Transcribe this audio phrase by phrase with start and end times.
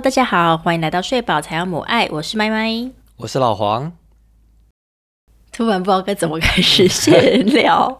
[0.00, 2.90] Hello，大家好，欢迎来到睡饱才要母爱，我是麦麦。
[3.18, 3.92] 我是老黄。
[5.52, 7.98] 突然不知道该怎么开始闲聊。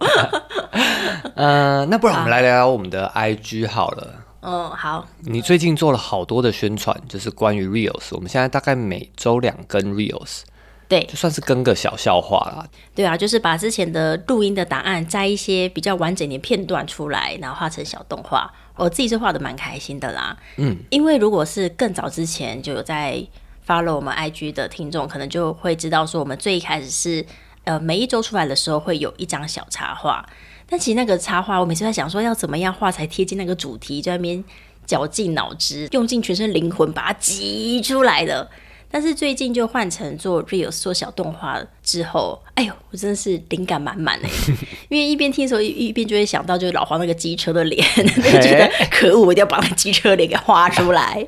[1.36, 4.14] 呃，那不然我们来聊聊我们的 IG 好了。
[4.40, 5.06] 嗯，好。
[5.18, 8.08] 你最近做了好多的宣传，就是关于 Reels。
[8.12, 10.44] 我们现在大概每周两更 Reels，
[10.88, 12.66] 对，就算是跟个小笑话啦。
[12.94, 18.50] 对啊，就是把之前的录音的答案摘一些比较完整的片段出来，然后画成小动画。
[18.84, 20.36] 我自己是画的蛮开心的啦。
[20.56, 23.22] 嗯，因为如果是更早之前就有在
[23.66, 27.24] follow 我们 IG 的听众，可能就会知道说，我们最一开始是
[27.64, 30.26] 呃每一周出来的时候会有一张小插画。
[30.66, 34.42] 但其实那个插画，我每次在想说要怎么样画才贴近那个主题，在那边
[34.86, 38.48] 绞尽脑汁，用尽全身灵魂把它挤出来的。
[38.90, 44.28] 但是最近就换成做 reels 做小动画之后，哎呦，我真的是灵感满满哎！
[44.90, 47.80] 因为一边听的时候，一一边就会想到就是老黄那个机车的脸，
[48.42, 51.24] 觉得可恶，我一定要把那机车脸给画出来。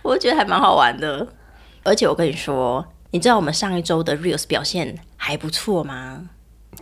[0.00, 1.28] 我觉得还蛮好玩的，
[1.82, 6.30] 而且我跟你说，你知道我们上一周的 reels 表现还不错吗？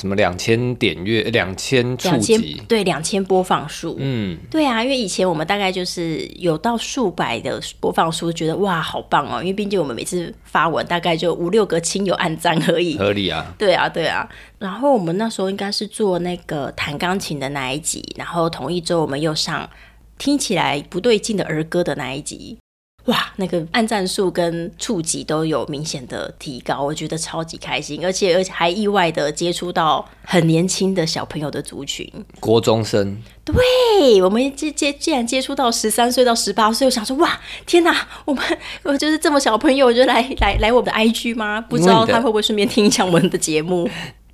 [0.00, 14.26] 什么两千点阅，两千触及，对，两千播放数，嗯，对啊，因为以前我们大概就是有到数百的播放数，觉得哇，好棒哦，因为毕竟我们每次发文大概就五六个亲友按赞而已，合理啊，对啊，对啊，
[14.58, 19.68] 然后我们那时候应该是做那个弹钢琴的那一集，然后同一周我们又上
[20.16, 22.56] 听起来不对劲的儿歌的那一集。
[23.06, 32.06] 哇，那个按赞数跟触及都有明显的提高，我觉得超级开心，而且而且还意外的接触到很年轻的小朋友的族群，
[32.38, 33.16] 国中生。
[33.42, 38.44] 对，我们接接既然接触到十三岁到十八岁，我想说哇，天哪，我们
[38.82, 41.60] 我就是这么小朋友就来来来我们的 IG 吗？
[41.60, 43.88] 不知道他会不会顺便听一下我们的节目。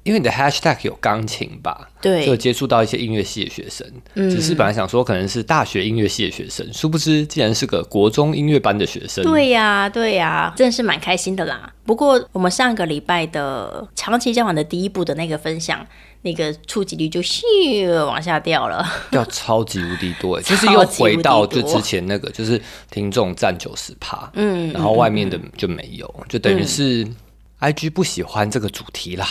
[0.07, 3.85] 因为你的 hashtag 有钢琴吧，对，就接触到一些音乐系的学生。
[4.15, 9.25] 嗯，只是本来想说可能是大学音乐系的学生，殊不知竟然是个国中音乐班的学生。
[9.25, 11.73] 对呀，对呀，真的是蛮开心的啦。
[11.85, 15.85] 不过我们上个礼拜的长期交往的第一步的那个分享，
[16.23, 17.43] 那个触及率就咻
[18.07, 22.63] 往下掉了，掉超级无敌多， 就是又回到就之前那个，就是
[22.93, 27.05] 听众占九十趴，嗯，然后外面的就没有，就等于是
[27.59, 29.27] IG 不喜欢这个主题啦。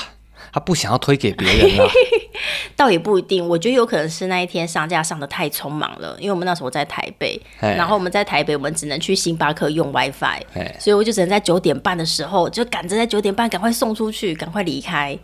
[0.56, 1.86] 他不想要推给别人了，
[2.78, 3.46] 倒也不一定。
[3.46, 10.40] 我觉得有可能是那一天上架上的太匆忙了，因为我们那时候在台北，然后我们在台北，我们只能去星巴克用 WiFi，
[10.80, 15.20] 所以我就只能在九点半的时候就赶着在九点半赶快送出去，赶快离开。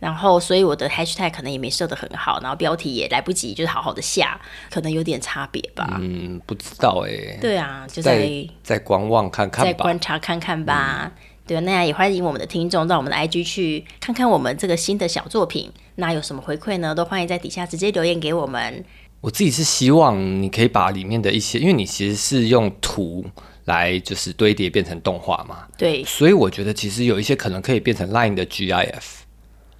[0.00, 4.40] 然后，所以我的 Hashtag 可能也没设的很好，然后标题也来不及，就是好好的下，
[4.72, 5.98] 可能有点差别吧。
[6.00, 7.38] 嗯，不知道哎。
[7.40, 8.28] 对啊，就在
[8.64, 11.12] 在观望看看，再观察看看吧。
[11.46, 15.70] 对，那样也欢迎我们的听众到我们的 IG 去看看我们这个新的小作品。
[15.96, 16.94] 那有什么回馈呢？
[16.94, 18.84] 都欢迎在底下直接留言给我们。
[19.20, 23.24] 我自己是希望你可以把里面的一些，因为你其实是用图
[23.64, 25.66] 来就是堆叠变成动画嘛。
[25.76, 29.02] 对，所以我觉得其实有一些可能可以变成 Line 的 GIF。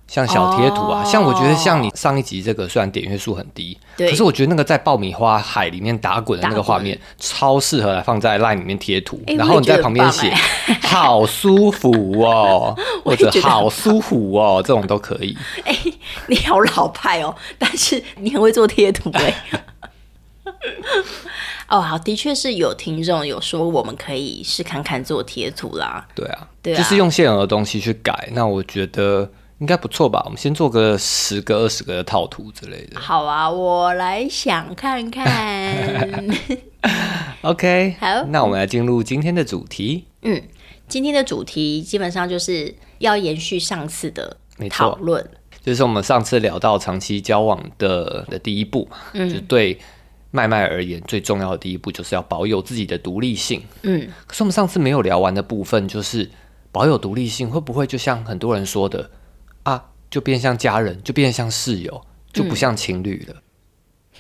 [0.06, 10.32] 像小贴图啊，像我觉得像你上一集这个，虽然点阅数很低，可是我觉得那个在爆米花海里面打滚的那个画面，超适合来放在 LINE 里面贴图，然后你在旁边写
[10.84, 15.36] “好舒服哦”或者“好舒服哦”，这种都可以。
[15.64, 15.76] 哎，
[16.28, 19.34] 你好老派哦，但是你很会做贴图哎。
[21.68, 26.06] 哦，好，的确是有听众有说我们可以试看看做贴图啦。
[26.14, 28.28] 对啊，对啊，就是用现有的东西去改。
[28.32, 29.28] 那我觉得。
[29.58, 30.20] 应该不错吧？
[30.24, 32.98] 我们先做个十个、二十个的套图之类的。
[32.98, 36.28] 好啊，我来想看看。
[37.42, 40.06] OK，好，那我们来进入今天的主题。
[40.22, 40.42] 嗯，
[40.88, 44.36] 今天的主题基本上就是要延续上次的
[44.68, 45.24] 讨论，
[45.62, 48.96] 就是我们上次聊到长期交往的的第一步嘛。
[49.12, 49.78] 嗯，就对
[50.32, 53.62] 麦麦而言，最重要的第一步就是要保有自己的独立性。
[53.82, 56.28] 嗯，可是我们上次没有聊完的部分，就是
[56.72, 59.08] 保有独立性会不会就像很多人说的？
[59.64, 62.00] 啊，就变像家人，就变像室友，
[62.32, 63.42] 就不像情侣了。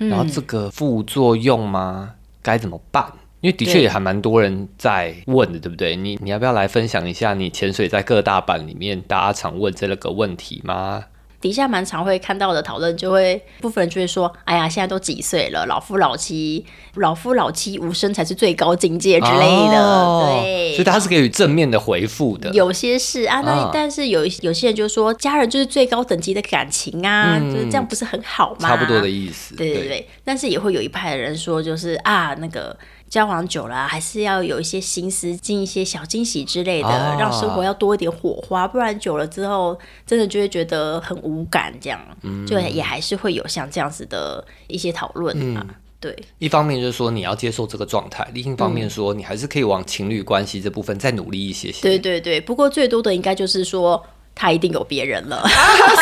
[0.08, 2.14] 然后这个副作用吗？
[2.42, 3.06] 该怎么办？
[3.40, 5.94] 因为的确也还蛮多人在问的，对不对？
[5.94, 11.04] 你你要不要来分享一下你潜水在各大版里面大家常问这个问题吗？
[11.44, 16.64] 底下蛮常会看到的讨论，就会部分人就会说：“哎呀，现在都几岁了，老夫老妻，
[16.94, 22.48] 老夫老妻无声才是最高境界之类的。”对，所以他是给予正面的回复的。
[22.54, 28.66] 有些是啊，那但是有有些人就说，家人就是最高等级的感情啊，就是这样不是很好吗？
[28.66, 29.54] 差不多的意思。
[29.54, 32.74] 对对对，但是也会有一派的人说，就是啊，那个。
[33.14, 41.72] 交往久了，还是要有一些心思，进一些小惊喜之类的，让生活要多一点火花，不然久了之后，真的就会觉得很无感。
[41.80, 42.00] 这样，
[42.44, 45.64] 就也还是会有像这样子的一些讨论啊。
[46.00, 51.82] 对，一方面就是说你要接受这个状态，另一方面说你还是可以往情侣关系这部分再努力一些些。
[51.82, 55.48] 对对对，不过最多的应该就是说他一定有别人了。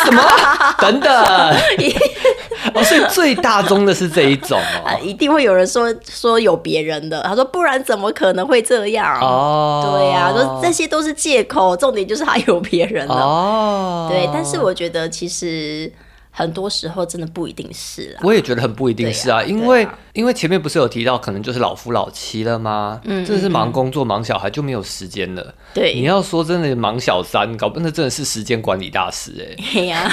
[0.03, 0.23] 什么？
[0.81, 1.13] 等等。
[2.75, 9.19] 哦，所以最大宗的是这一种哦， 一定会有人说说有别人的，他说不然怎么可能会这样？
[9.21, 13.15] 哦，对呀，说这些都是借口，重点就是他有别人了。
[13.15, 15.91] 哦，对，但是我觉得其实。
[16.35, 22.99] 很多时候真的不一定是啦，我也觉得很不一定是啊，因为因为前面不是有提到，可能就是老夫老妻了吗？
[23.03, 25.53] 嗯，真的是忙工作忙小孩就没有时间了。
[25.75, 29.63] 对，你要说真的忙小三，搞不那真的是时间管理大师哎。
[29.73, 30.11] 对呀，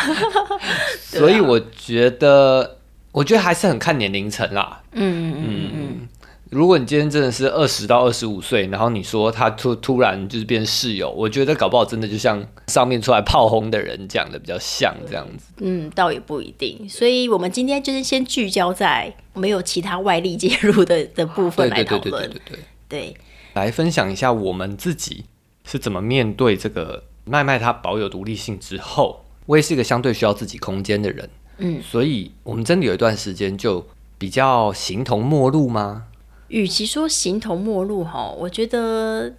[1.01, 2.77] 所以我觉得，
[3.13, 4.83] 我觉得还是很看年龄层啦。
[4.93, 6.09] 嗯嗯嗯。
[6.51, 15.53] 如果你今天真的是二十到二十五岁，然后你说他突突然就是变室友，我觉得搞不好真的就像上面出来炮轰的人讲的比较像这样子。
[15.59, 16.89] 嗯，倒也不一定。
[16.89, 22.03] 所以我们今天就是先聚焦在没有其他外力介入的的部分来讨论。
[22.03, 22.59] 对对对对对
[22.89, 23.17] 对。
[23.53, 25.25] 来分享一下我们自己
[25.65, 31.31] 是怎么面对这个麦麦他保有独立性之后，我也是一个相对需要自己空间的人。
[31.59, 33.87] 嗯，所以我们真的有一段时间就
[34.19, 36.07] 比较形同陌路吗？
[36.51, 39.33] 与其说形同陌路哈，我觉得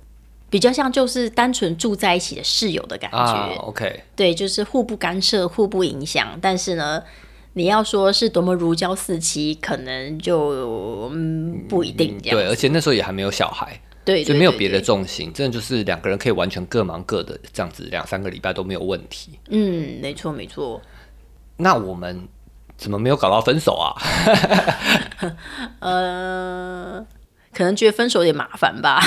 [0.50, 3.56] 比较像就是单纯住在一起的室友的感觉。
[3.64, 6.40] OK，对，就是互不干涉、互不影响。
[6.42, 7.04] 但是呢，
[7.54, 12.40] 你要说是多么如胶似漆，可能就嗯不一定这样。
[12.40, 19.38] 对，而且那时候也还没有小孩，对，就没有别的重心，真的就是两个人可以完全各忙各的，这样子两三个礼拜都没有问题。
[19.50, 20.82] 嗯，没错没错。
[21.58, 22.28] 那我们。
[22.82, 23.94] 怎么没有搞到分手啊？
[25.82, 27.06] 呃，
[27.54, 29.00] 可能觉得分手有点麻烦吧。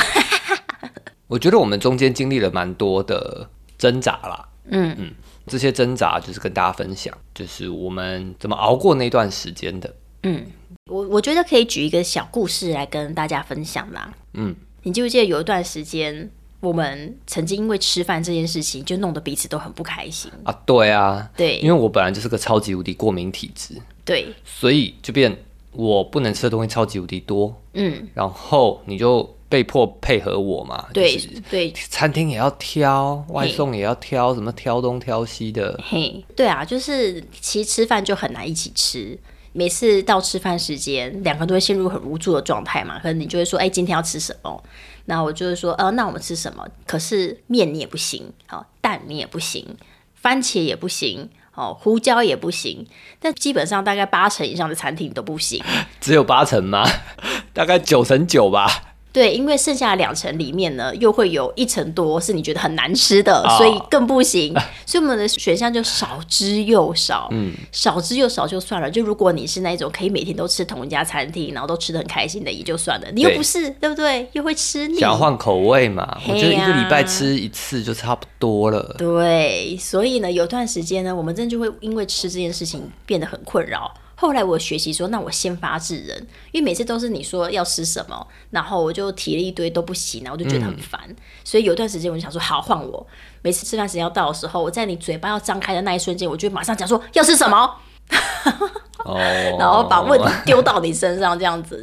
[1.27, 4.49] 我觉得我们中间经历了蛮多的挣扎啦。
[4.71, 5.13] 嗯嗯，
[5.49, 9.93] 这些挣扎就是跟大家分享，就是我们怎么熬过那段时间的。
[10.23, 10.47] 嗯，
[10.89, 14.15] 我我觉得可以举一个小故事来跟大家分享啦。
[14.35, 14.55] 嗯，
[14.85, 16.31] 你记不记得有一段时间？
[16.65, 20.31] 我们曾经因为吃饭这件事情，就弄得彼此都很不开心。
[20.45, 20.53] 啊！
[20.65, 23.75] 对啊，对，因为我本来就是个超级无敌过敏体质，
[24.05, 25.37] 对，所以就变
[25.73, 31.17] 我不能吃的东西超级无敌多，嗯，然后你就被迫配合我嘛，对
[31.51, 39.19] 对，餐厅也要挑，外送也要挑，什么挑东挑西的，嘿，对啊，就是其实吃饭就很难一起吃。
[39.57, 42.99] 每次到吃饭时间，两个都会陷入很无助的状态嘛。
[42.99, 44.65] 可能你就会说：“哎，今天要吃什么？”
[45.07, 49.77] 那我就是说：“呃，那我们吃什么？”可是面你也不行，好蛋你也不行，
[50.15, 52.87] 番茄也不行，哦胡椒也不行。
[53.21, 55.63] 但基本上大概八成以上的餐厅都不行。
[56.01, 56.87] 只有八成吗？
[57.53, 58.94] 大概九成九吧。
[59.15, 64.53] 对，因为剩下的两层里面呢，又会有一层多是你觉得很难吃的，所以更不行。
[64.85, 68.91] 所以我们的选项就少之又少，嗯，少之又少就算了。
[68.91, 73.07] 就如果你是那种可以每天都吃同一家餐厅，然后都吃的很开心的，也就算了。
[73.13, 74.29] 你又不是，对不对？
[74.33, 76.19] 又会吃腻，想换口味嘛？
[76.29, 78.97] 我觉得一个礼拜吃一次就差不多了。
[78.99, 83.95] 对，所以呢，有段时间呢，我们真的就会因为吃这件事情变得很困扰。
[84.25, 90.99] 后来我学习说，那我先发制人，因为每次都是你说要吃什么，然后我就提了一堆都不行，然后我就觉得很烦。
[91.45, 93.07] 所以有段时间我就想说，好换我。
[93.43, 97.71] 每次吃饭时间要到的时候，我在你嘴巴要张开的那一瞬间，我就马上讲说要吃什么，
[99.05, 99.19] 哦，
[99.61, 101.79] 然后把问题丢到你身上这样子。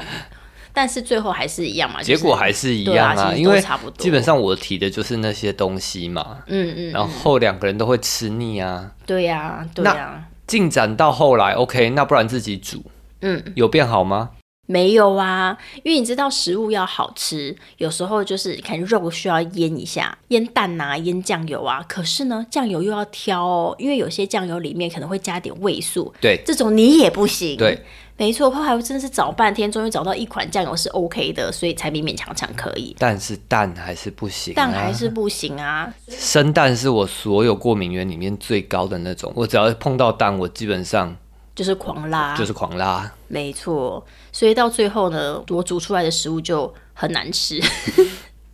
[0.74, 3.98] 但是最后还是一样嘛，结果还是一样啊，因为差不多。
[4.02, 10.26] 基本上我提的就是那些东西嘛，嗯嗯，然后两个人都会吃腻啊，对呀，对呀。
[10.52, 12.84] 进展到后来，OK，那不然自己煮，
[13.22, 14.32] 嗯，有变好吗？
[14.72, 21.84] 没有啊，因为你知道食物要好吃，有时候就是看肉需要腌一下，腌蛋啊，腌酱油啊。
[21.90, 27.58] 可是呢，酱油又要挑哦，因为有些酱油里面可能会加点味素，对，这种你也不行。
[27.58, 27.84] 对，
[28.16, 32.96] 没错，后来真的是找半天，终于找到一款酱油是 OK 的，所以才勉勉强强可以。
[32.98, 35.94] 但是蛋还是不行，蛋还是不行啊。
[36.08, 41.18] 生蛋是我所有过敏源里面最高的那种，我只要碰到蛋，我基本上。
[41.54, 44.06] 就是狂拉，就是狂拉，没错。
[44.32, 47.60] 所以到最后呢，我煮出来的食物就很难吃，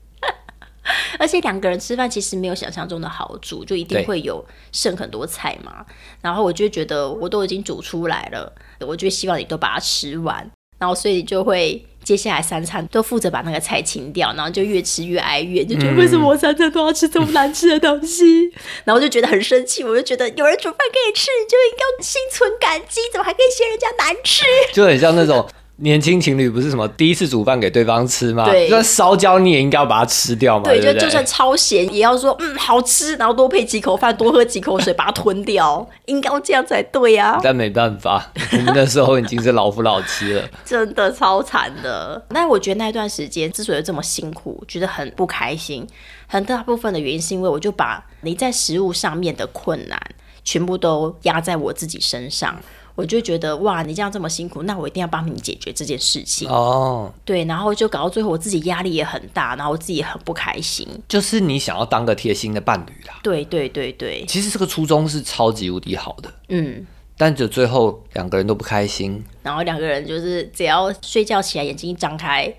[1.19, 5.85] 而且两个人吃饭其实没有想象中的好煮，就一定会有剩很多菜嘛。
[6.21, 10.49] 然后我就觉得我都已经煮出来了，我就希望你都把它吃完。
[10.79, 11.83] 然后所以就会。
[12.03, 18.49] 接下来三餐都负责把那个菜清掉，然后就越吃越哀怨，就觉得为什么我三餐都要吃这么难吃的东西？
[18.85, 24.45] 然后就觉得很生气，我就觉得有人煮饭给你吃，你就应该心存感激，怎么还可以嫌人家难吃？
[24.73, 25.45] 就很像那种
[25.79, 28.45] 年轻情侣不是什么第一次煮饭给对方吃吗？
[28.45, 30.93] 对那烧焦你也应该要把它吃掉嘛，对，对对？
[30.95, 40.43] 就就算超咸，也要说嗯好吃，然后多配几口饭，多喝几口水，把它吞掉， 应该要这样才对呀、但没办法， 我们那时候已经是老夫老妻了。
[40.65, 42.25] 真的超惨的。
[42.29, 45.85] 那我觉得那段时间之所以这么辛苦，觉得很不开心，
[46.25, 49.99] 很大部分的原因是因为我就把你在食物上面的困难
[50.43, 52.57] 全部都压在我自己身上。
[52.97, 56.49] 我就觉得哇，你这样这么辛苦，那我一定要帮你解决这件事情。
[56.49, 60.87] 哦，对，然后就搞到最后，我自己压力也很大，然后我自己也很不开心。
[61.07, 63.19] 就是你想要当个贴心的伴侣啦。
[63.21, 66.87] 对对对对，其实这个初衷是超级无敌好的，嗯。
[67.19, 72.51] 但就最后两个人都不开心，然后两个人就是只要睡觉起来，眼睛一张开，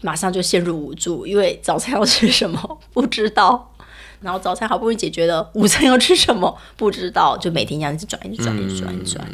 [0.00, 3.69] 马上就陷入无助，因为早餐要吃什么不知道，
[4.20, 9.26] 然后早餐好不容易解决了，午餐要吃什么 不知道，就每天这样子转一转一转一转。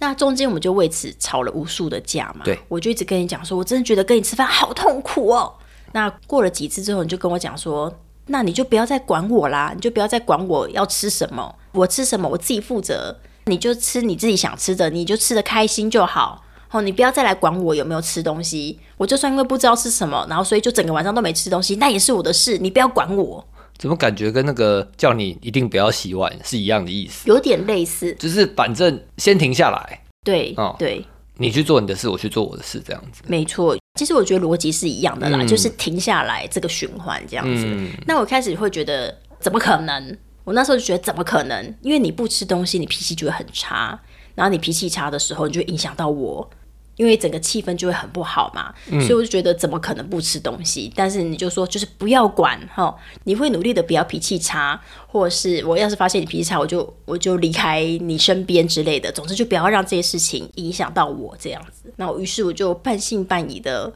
[0.00, 5.52] 那中间我们就为此吵了无数的架嘛，对我就一直跟你讲说，我真的觉得跟你吃饭好痛苦哦。
[5.92, 7.92] 那过了几次之后，你就跟我讲说，
[8.26, 16.44] 那你就不要再管我啦，你就不要再管我要吃什么，我吃什么我自己负责，你就吃你自己想吃的，你就吃的开心就好。
[16.70, 23.42] 哦，你不要再来管我有没有吃东西，我就算因为不知道吃什么，然后所以就整个晚上都没吃东西，那也是我的事，你不要管我，
[23.78, 27.28] 怎么感觉跟那个叫你一定不要洗碗是一样的意思？
[27.28, 31.04] 有点类似，就是反正先停下来，对、哦对，
[31.36, 33.22] 你去做你的事，我去做我的事，这样子。
[33.26, 33.76] 没错。
[33.94, 37.64] 其实我觉得逻辑是一样的啦，嗯就是停下来这个循环这样子。
[37.66, 40.16] 嗯，那我开始会觉得怎么可能？
[40.44, 41.74] 我那时候就觉得怎么可能？
[41.82, 44.00] 因为你不吃东西，你脾气就会很差，
[44.34, 46.48] 然后你脾气差的时候，你就会影响到我。
[46.98, 50.92] 因为整个气氛就会很不好嘛，嗯所以我就觉得怎么可能不吃东西？
[50.94, 59.10] 但是你就说就是不要管哈，你会努力的不要脾气差，或者是我要是发现你脾气差，我就我就离开你身边之类的。
[59.12, 61.92] 总之就不要让这些事情影响到我这样子。
[61.96, 63.92] 那我于是我就半信半疑的，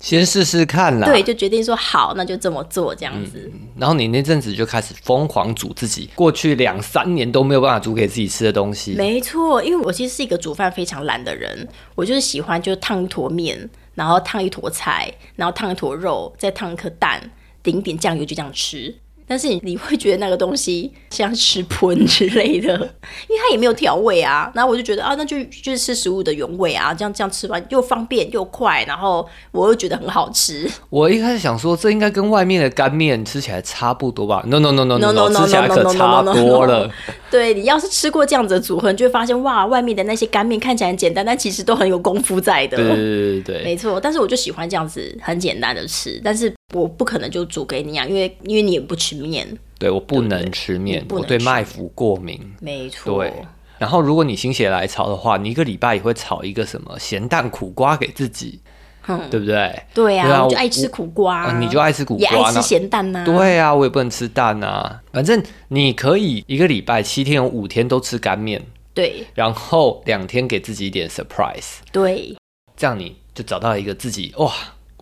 [0.00, 1.06] 先试试看啦。
[1.06, 3.50] 对，就决定说好，那就这么做这样子。
[3.76, 8.94] 然后你那阵子就开始疯狂煮自己过去两三年都没有办法煮给自己吃的东西。
[8.94, 17.30] 没错，因为我其实是一个煮饭非常懒的人，我就是喜欢就烫一坨面，然后烫一坨菜，然后烫一坨肉，再烫一颗蛋，
[17.62, 18.94] 淋一点酱油就这样吃。
[19.26, 22.72] 但是你你会觉得那个东西像吃喷之类的，
[23.28, 24.50] 因为它也没有调味啊。
[24.54, 30.70] 然后我就觉得啊，那就就是吃食物的原味啊，这样这样吃完又方便又快，然后我又觉得很好吃。
[30.90, 36.90] 我一开始想说，这应该跟外面的干面吃起来差不多吧？No No No No No, no, 差多了。
[37.30, 42.76] 对你要是吃过这样子的组合，你就会发现哇，外面的那些干面看起来很简单，但其实都很有功夫在的。
[42.76, 49.46] 对对对对对，没错，但是我就喜欢这样子很简单的吃，但是我不可能就煮给你啊，因为因为你也不吃面，
[49.78, 51.44] 对我不能吃面，我对吃。
[51.44, 52.38] 麦麸过敏。
[52.60, 53.32] 没错，对，
[53.78, 58.60] 然后如果你心血来潮的话，你一个礼拜也会炒一个什么咸蛋苦瓜给自己，
[59.06, 59.82] 嗯，对不对？
[59.94, 62.62] 对啊，对啊我就爱吃苦瓜、啊，你就爱吃苦瓜也爱吃？
[62.62, 65.00] 咸蛋呐、对啊，我也不能吃蛋啊。
[65.12, 68.62] 反正你可以一个礼拜七天有五天都吃干面，
[68.92, 69.26] 对。
[69.34, 72.36] 然后两天给自己一点 surprise，对。
[72.76, 74.52] 这样你就找到一个自己哇，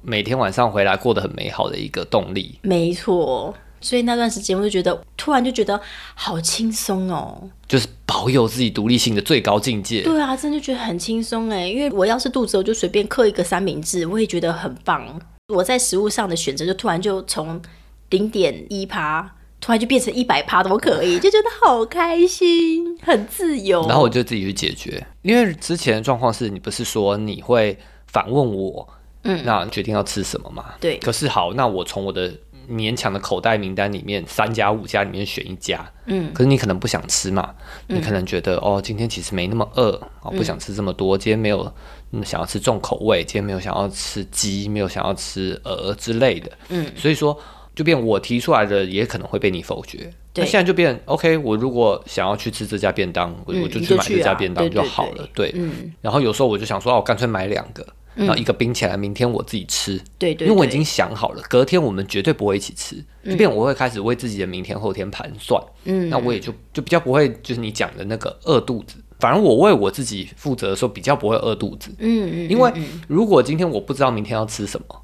[0.03, 2.59] 每天晚上回来过得很美好的一个动力。
[2.63, 3.55] 没错。
[3.81, 5.81] 所以那段时间我就觉得，突然就觉得
[6.15, 7.51] 好轻松哦。
[7.67, 10.03] 就是保有自己独立性的最高境界。
[10.03, 15.21] 对啊，真的觉得很轻松哎，因为我要是肚子，我就随便刻一个三明治，我也觉得很棒。
[15.53, 17.61] 我在食物上的选择，就突然就从
[18.11, 23.85] 零点一趴，突然就变成一百趴都可以，就觉得好开心，很自由。
[23.89, 28.89] 然后我就自己去解决，因为之前的状况是你不是说你会反问我，
[29.23, 30.75] 嗯，那决定要吃什么嘛？
[30.81, 30.99] 对。
[30.99, 32.33] 可是好，那我从我的
[32.69, 37.55] 勉强的口袋名单里面，三家五家里面选一家，嗯，可是你可能不想吃嘛，
[37.89, 39.91] 你可能觉得、哦，今天其实没那么饿，
[40.23, 41.73] 哦，不想吃这么多，今天没有、
[42.13, 47.37] 嗯、想要吃重口味，今天没有想要吃鸡，没有想要吃鹅之类的，嗯，所以说
[47.75, 49.99] 就变我提出来的也可能会被你否决。
[50.33, 50.45] 对。
[50.45, 55.29] 那现在就变 OK，我如果想要去吃这家便当，我、嗯我就去买这家便当对对好了。
[55.35, 59.97] 对，嗯，然后有时候我就想说，哦，我干脆买两个，然后一个冰起来，明天我自己吃。
[60.19, 65.63] 对对对因为我已经想好了，隔天我们绝对不会一起吃，即便我会开始为自己的明天后天盘算。
[65.85, 68.97] 嗯，那我也就就比较不会，就是你讲的那个饿肚子。
[69.19, 71.95] 反而我为我自己负责的时候，比较不会饿肚子。
[71.99, 72.73] 嗯嗯，因为
[73.07, 75.03] 如果今天我不知道明天要吃什么，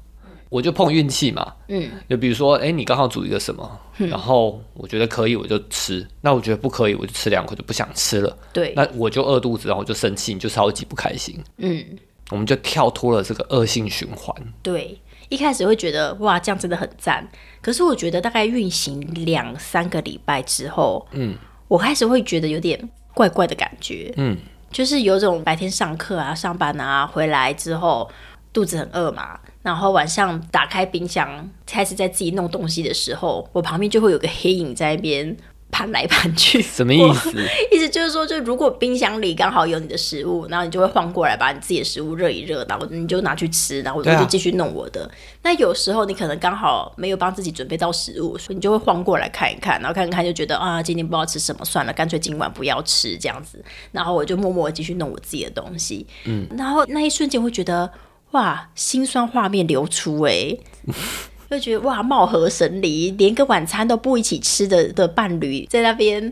[0.49, 1.53] 我就碰运气嘛。
[1.69, 8.37] 嗯，就比如说，哎、你刚好煮一个什么，然后我觉得可以，我就吃；那我觉得不可以，我就吃两口就不想吃了。
[8.51, 11.41] 对，那我就饿肚子，然后我就生气，你就超级不开心。
[11.57, 11.81] 嗯
[12.29, 14.35] 我们就跳脱了这个恶性循环。
[14.61, 17.27] 对，一开始会觉得哇，这样真的很赞。
[17.61, 21.35] 可是我觉得大概运行两三个礼拜之后，嗯，
[21.67, 24.13] 我开始会觉得有点怪怪的感觉。
[24.17, 24.37] 嗯，
[24.71, 28.09] 就是有种白天上课啊、上班啊，回来之后
[28.53, 35.35] 肚子很饿嘛，然后晚上打开冰箱开始在自己弄东西的时候，我旁边就会有个黑影在那边。
[35.71, 37.31] 盘来盘去， 什么意思？
[37.71, 45.09] 意思就是说，就如果冰箱里刚好有你的食物，然后你就会晃过来把你自己的食物热一热，然后你就拿去吃，然后我就继续弄我的。
[45.43, 53.63] 那有时候你可能刚好没有帮自己准备到食物，所以你就会晃过来看一看，然后看看就觉得啊，今天不知道吃什么，算了，干脆今晚不要吃这样子。
[53.91, 56.05] 然后我就默默继续弄我自己的东西。
[56.25, 57.91] 嗯，然后那一瞬间会觉得
[58.31, 60.57] 哇，心酸画面流出哎。
[61.49, 66.31] 就觉得哇，貌合神离，连个晚餐都不一起吃的的伴侣在那边，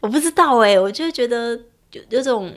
[0.00, 1.58] 我不知道哎，我就觉得
[1.92, 2.52] 有有种。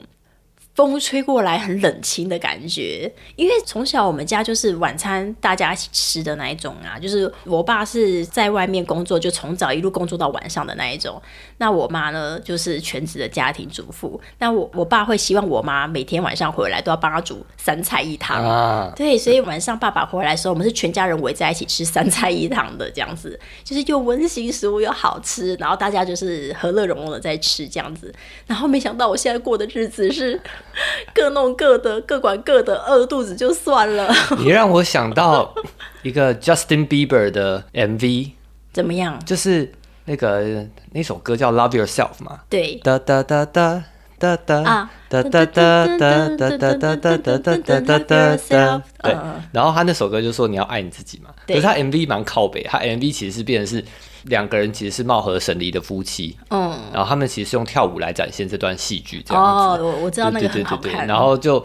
[0.74, 11.20] 风吹过来很冷清的感觉，因为从小我们家就是晚餐大家一起吃的那一种啊，就是我爸是在外面工作，就从早一路工作到晚上的那一种。
[11.58, 14.18] 那我妈呢，就是全职的家庭主妇。
[14.38, 18.90] 那我我爸会希望我妈每天晚上回来都要帮他煮三菜一汤啊。
[18.96, 28.12] 对，所以晚上爸爸回来的时候，我们是全家人围在一起吃三菜一汤的这样子，就是又温馨食物又好吃，然后大家就是和乐融融的在吃这样子。
[28.46, 30.40] 然后没想到我现在过的日子是。
[31.14, 34.12] 各弄各的，各管各的，饿肚子就算了。
[34.38, 35.54] 你让我想到
[36.02, 38.32] 一个 Justin Bieber 的 MV，
[38.72, 39.18] 怎么样？
[39.24, 39.72] 就是
[40.06, 42.40] 那个那首歌叫《Love Yourself》嘛。
[42.48, 42.76] 对。
[42.82, 43.84] 哒哒哒哒
[44.18, 48.82] 哒哒啊哒哒哒哒哒哒哒哒哒哒哒哒哒。
[49.02, 49.16] 对。
[49.52, 51.30] 然后他那首歌就说你要爱你自己嘛。
[51.46, 53.84] 可是他 MV 蛮靠北，他 MV 其实是变成是。
[54.24, 59.82] 两个人其实是貌合神离的夫妻，嗯，然后他们其实是用跳舞来展现这段戏剧，这样子。
[59.82, 61.06] 哦，我我知道那个很好看。
[61.06, 61.64] 然后就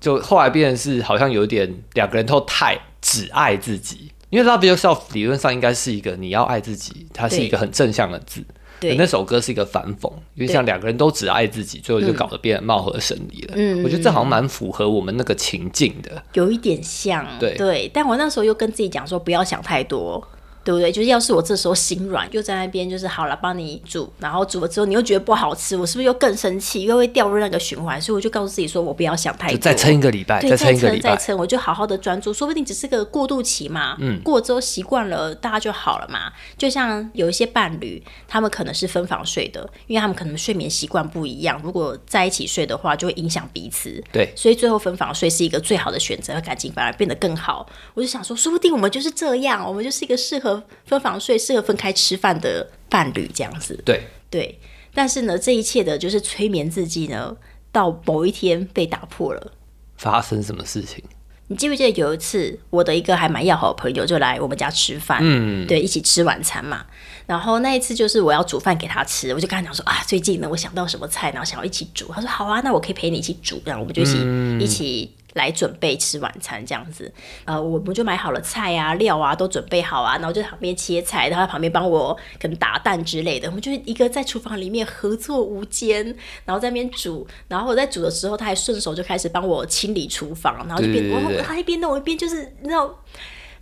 [0.00, 8.44] 就后来变成是好像有点两个人都太只爱自己，因为 Love Yourself 理论上应该是一个你要爱自己，它是一个很正向的字。
[8.80, 13.52] 对，那首歌是一个反讽，因为像两个人都只爱自己，最后就搞得变得貌合神离了。
[13.54, 17.26] 嗯，我觉得这好像蛮符合我们那个情境的，有一点像。
[17.38, 20.26] 对对，但我那时候又跟自己讲说，不要想太多。
[20.62, 20.92] 对不对？
[20.92, 28.00] 就是要是我这时候心软，又在那边就是好了，帮你煮，然后煮了之后你又觉得不好吃，我是不是又更生气，又会掉入那个循环？
[28.00, 33.96] 所以我就告诉自己说，我不要想太多，再撑一个礼拜，再撑一个礼拜，再撑，我就好好的专注，说不定只是个过渡期嘛。
[34.00, 36.32] 嗯，过之后习惯了，大家就好了嘛。
[36.58, 44.02] 就像有一些伴侣，他们可能是分房睡的，因为他们可能睡眠习惯不一样，如果在一起睡的话，就会影响彼此。
[44.12, 47.66] 对，所以最后分房睡是一个最好的选择，感情反而变得更好。
[47.94, 50.49] 我就想说，说不定我们就是这样，我们就是一个适合
[50.84, 51.36] 分房睡。
[51.36, 54.58] 适合分开吃饭的伴侣这样子，对对，
[54.92, 57.34] 但是呢，这一切的就是催眠自己呢，
[57.72, 59.52] 到某一天被打破了。
[59.96, 61.02] 发生什么事情？
[61.48, 66.84] 你记不记得有一次，我的一个还蛮要好的朋友就来我们家吃饭，嗯，对，一起吃晚餐嘛。
[67.26, 72.06] 然后那一次就是我要煮饭给他吃，我就跟他讲说啊，最近呢我想到什么菜，然后想要一起煮。
[72.12, 74.18] 他说好啊，那我可以陪你一起煮，然后我们就一起
[74.60, 75.14] 一起。
[75.34, 77.12] 来准备吃晚餐这样子，
[77.44, 83.48] 呃，我们就买好了菜啊、料啊，都准备好啊，然后就在旁边切菜，然后在旁边帮我可能打蛋之类的。
[83.48, 86.04] 我们就一个在厨房里面合作无间，
[86.44, 92.94] 然后在那边煮，然后我在煮的时候，他还顺手就开始帮我清理厨房，然后就边我他一边弄一边就是你知道。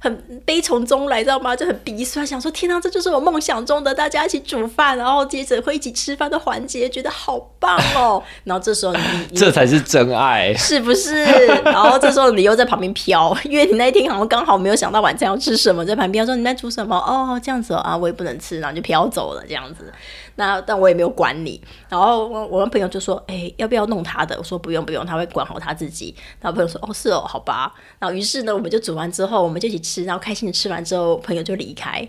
[0.00, 1.56] 很悲从中来，知道吗？
[1.56, 8.22] 就很鼻酸，想说天哪，这就是我梦想中的大家一起煮饭，然后接着会一起吃饭的环节，觉得好棒哦。
[8.44, 9.00] 然后这时候你，
[9.36, 11.24] 这才是真爱，是不是？
[11.64, 16.96] 然后这时候你又在旁边飘，因为你那一天好像刚好没有想到晚餐要吃什么，在旁边说你在煮什么？
[16.96, 19.92] 哦，这样子啊，我也不能吃，然后就飘走了这样子。
[20.38, 24.36] 那但我也没有管你，然后我我跟朋友就说，哎，要不要弄他的？
[24.38, 26.14] 我说不用不用，他会管好他自己。
[26.40, 27.74] 然后朋友说，哦是哦，好吧。
[27.98, 32.08] 然后于是呢，我们就煮完之后，我们就一起吃，然后开心的吃完之后，朋友就离开。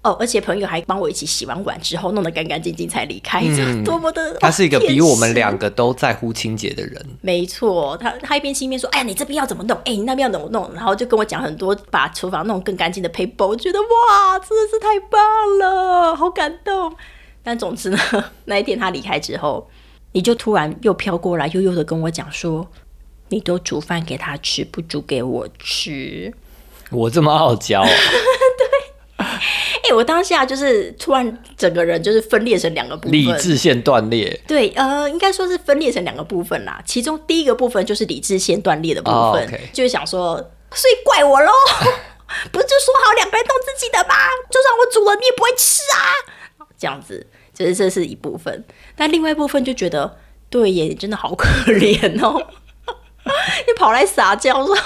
[0.00, 3.42] 哦，而且朋友还帮我一起洗完碗之后，弄得干干净净才离开，
[3.84, 7.04] 多么的他是一个比我们两个都在乎清洁的人。
[7.20, 9.76] 没错，他他一边清一边说，哎呀，你这边要怎么弄？
[9.84, 10.72] 哎，你那边要怎么弄？
[10.72, 15.20] 然后就跟我讲很多把厨房弄更干净的 paper，我觉得哇，真的是太棒
[15.58, 16.94] 了，好感动。
[17.46, 17.98] 但总之呢，
[18.46, 19.70] 那一天他离开之后，
[20.10, 22.66] 你就突然又飘过来，悠悠的跟我讲说
[23.30, 26.34] ：“你都煮饭给他吃，不煮给我吃。
[26.90, 27.84] ”我这么傲娇？
[27.86, 29.24] 对。
[29.88, 34.40] 哎，我当下就是突然整个人就是分裂成两个部分，理智线断裂。
[34.48, 36.82] 对，呃，应该说是分裂成两个部分啦。
[36.84, 40.34] 其中第一个部分就是理智线断裂的部分，就是想说，
[40.72, 41.52] 所以怪我喽？
[42.50, 44.16] 不是就说好两个人弄自己的吗？
[44.50, 46.34] 就算我煮了，你也不会吃啊。
[46.78, 47.26] 这样子，
[47.56, 48.62] 就是这是一部分，
[48.94, 50.18] 但另外一部分就觉得，
[50.50, 52.36] 对耶，你真的好可怜哦，
[53.66, 54.76] 你跑跑来撒娇，说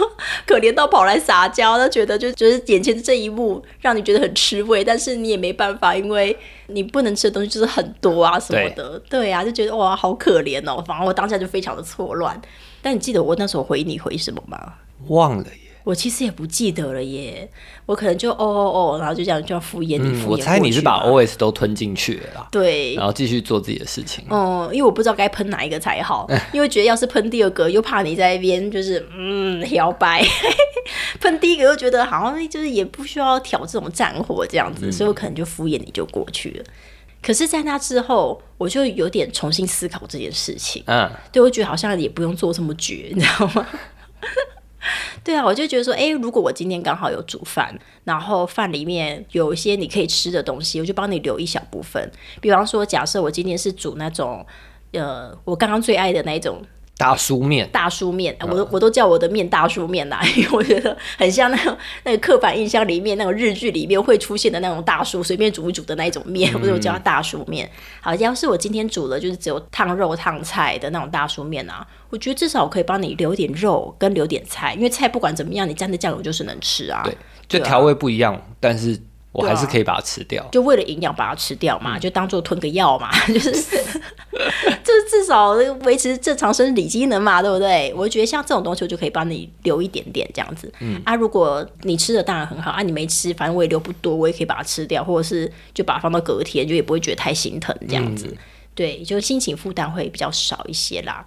[0.47, 12.41] 可怜到跑来撒娇，他觉得就就是眼前的这一幕让你觉得很吃味，但是你也没办法，因为你不能吃的东西就是很多啊什么的，对啊，就觉得哇好可怜哦，反而我当下就非常的错乱。
[12.83, 14.75] 但你记得我那时候回你回什么吗？
[15.09, 15.70] 忘了耶。
[15.85, 17.49] 我其实也不记得了耶，
[17.87, 20.25] 我可能就哦哦哦，然后就这样就要敷衍你。
[20.25, 24.25] 我猜你是把 O S 都吞进去了，对，然后继续做自己的事情。
[24.29, 30.23] 哦，因为我不知道该喷哪一个才好， 因为觉得要是喷第二个，又怕你在一边就是嗯摇摆；
[31.21, 36.64] 喷第一个又觉得好像就是也不需要挑这种战火这样子，所以我可能就敷衍你就过去了。
[37.23, 40.83] 可是，在那之后，我就有点重新思考这件事情。
[40.87, 43.66] 嗯，对我觉得好像也不用做这么绝，你知道吗？
[45.24, 52.11] 对啊，我就觉得说，哎，如果我今天刚好有煮饭，然后饭里面有一些你可以吃的东西，我就帮你留一小部分。
[52.40, 54.44] 比方说，假设我今天是煮那种，
[54.92, 56.62] 呃，我刚刚最爱的那一种。
[57.01, 67.71] 大叔面，大叔面，我都我都叫我的面大叔面啦， 因为我觉得很像那种 那个刻板印象里面那种日剧里面会出现的那种大叔随便煮一煮的那一种面，所以我叫它大叔面。
[68.03, 77.01] 好，要是我今天煮了就是只有烫肉烫菜的那种大叔面啊，我觉得至少我可以帮你留点肉跟留点菜，因为菜不管怎么样，你蘸的酱油就是能吃啊。
[77.05, 77.17] 对，
[77.49, 79.01] 就调味不一样，但是。
[79.33, 83.53] 我还是可以把它吃掉，就为了营养把它吃掉嘛，就当做吞个药嘛， 就是
[84.83, 85.51] 就是至少
[85.85, 87.93] 维持正常生理机能嘛，对不对？
[87.95, 90.73] 我觉得像这种东西，我就可以帮你留一点点这样子。
[90.81, 98.37] 嗯啊，如果你吃的当然很好啊，你没吃，反正我也留不多，我也可以把它吃掉，或者是就把它放到隔天，就也不会觉得太心疼这样子。
[98.75, 101.25] 对，就心情负担会比较少一些啦。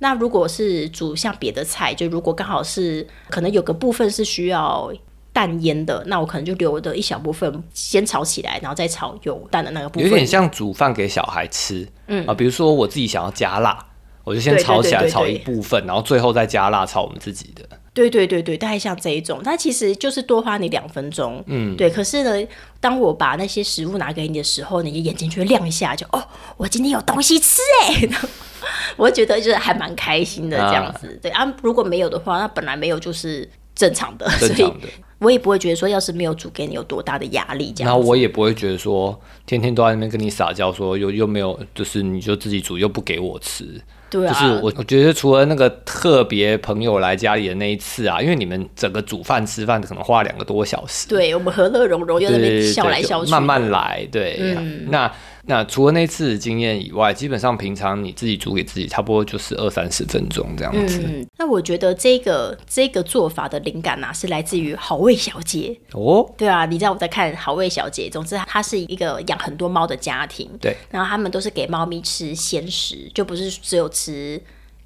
[0.00, 4.92] 那如果是煮像别的菜，就如果刚好是可能有个部分是需要。
[5.34, 10.08] 淡腌的，那我可能就留的一小部分先炒起来，然后再炒有淡的那个部分。
[10.08, 13.76] 有点像煮饭给小孩吃，嗯啊，比如说我自己想要加辣，
[14.22, 17.68] 我就先炒起来炒一部分，然后最后再加辣炒我们自己的。
[17.92, 21.88] 对对对对，大概像这一种，它其实就是多花你两分钟，嗯，对。
[21.90, 22.48] 可是呢，
[22.80, 26.20] 当我把那些食物拿给你的时候，你的眼睛就会亮一下，就哦，
[26.56, 28.08] 我今天有东西吃哎，
[28.96, 31.18] 我觉得就是还蛮开心的这样子。
[31.22, 34.88] 对啊，如果没有的话，那本来没有就是正常的，正常的。
[35.24, 37.90] 我也不会觉得说，要是没有煮给你有多大的压力这样。
[37.90, 43.64] 然后我也不会觉得说，天天都在那边跟你撒娇，说又又没有，就是你就自己煮又不给我吃。
[44.10, 44.32] 对啊。
[44.32, 51.08] 就是我我觉得除了那个特别朋友来家里的那一次啊，因为你们整个煮饭吃饭可能花两个多小时。
[51.08, 54.06] 对，我们和乐融融又在那边笑来笑去，慢慢来。
[54.12, 55.10] 对，嗯那。
[55.46, 61.02] 那除了那次经验以外，基本上平常你自己煮给自己，差不多就是二三十分钟这样子。
[61.04, 66.28] 嗯，那我觉得这个这个做法的灵感啊，是来自于好味小姐哦。
[66.36, 68.08] 对啊，你知道我在看好味小姐。
[68.10, 70.50] 总之，她是一个养很多猫的家庭。
[70.60, 74.40] 对，然后他们都是给猫咪吃鲜食，就不是只有吃。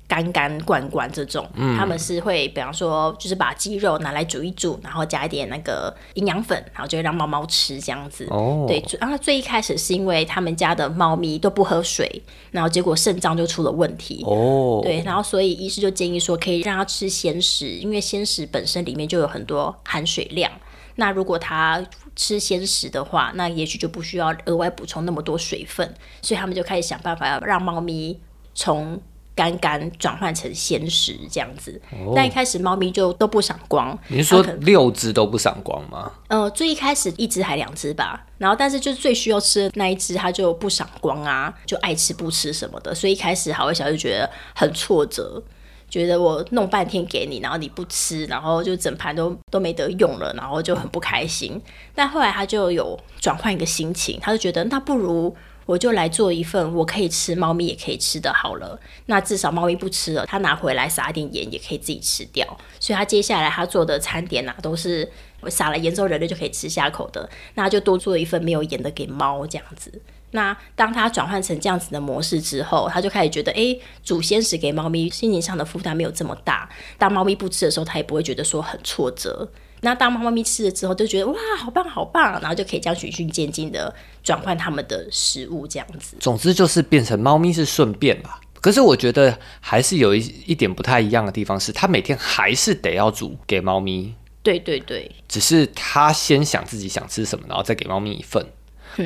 [0.09, 8.27] 干干罐罐这种，他们是会，比方说，就是把鸡肉拿来煮一煮，然后加一点那个营养粉，然后就会让猫猫吃这样子。
[8.31, 14.25] 哦，对，然后最一开始是因为他们家的猫咪都不喝水，然后结果肾脏就出了问题。
[14.25, 20.51] 哦，对，然后所以医师就建议说，可以让它吃鲜食，因为鲜食本身里面就有很多含水量。
[20.95, 21.85] 那如果它
[22.17, 28.19] 吃鲜食的话，那也许就不需要额外补充那么多水分，所以他们就开始想办法要让猫咪
[28.55, 28.99] 从。
[29.39, 31.81] 干干转换成鲜食这样子，
[32.13, 33.97] 但一开始猫咪就都不赏光。
[34.09, 36.11] 你是说六只都不赏光吗？
[36.27, 42.93] 呃，最一开始一只还两只吧，然后但是就是最需要吃的那一只，它就不赏光啊，就爱吃不吃什么的。
[42.93, 45.41] 所以一开始好味小就觉得很挫折，
[45.89, 51.63] 觉得我弄半天给你，然后你不吃，然后就整盘都都没得用了，然后就很不开心。
[51.95, 55.37] 但后来他就有转换一个心情，他就觉得那不如。
[55.69, 58.81] 我就来做一份我可以吃，猫咪也可以吃的好了。
[59.05, 62.47] 那至少猫咪不吃了，他拿回来撒一点盐也可以自己吃掉。
[62.81, 65.07] 所以他接下来他做的餐点呐，都是
[65.51, 67.29] 撒了盐之后人类就可以吃下口的。
[67.53, 70.01] 那就多做一份没有盐的给猫这样子。
[70.31, 76.67] 那当他转换成这样子的模式之后，他就开始觉得，哎，煮鲜食给猫咪，心情上的负担没有这么大。
[76.97, 79.51] 当猫咪不吃的时候，他也不会觉得说很挫折。
[79.81, 86.17] 那当猫咪吃了之后，就觉得哇，好棒好棒，然后就可以这样循序渐进的转换它们的食物，这样子。
[86.21, 88.41] 总之就是变成猫咪是顺便吧。
[88.61, 94.13] 可是我觉得还是有一一点不太一样的地方，是它每天还是得要煮给猫咪。
[94.43, 95.11] 对对对。
[95.29, 98.45] 只是它先想自己想吃什么，然后再给猫咪一份。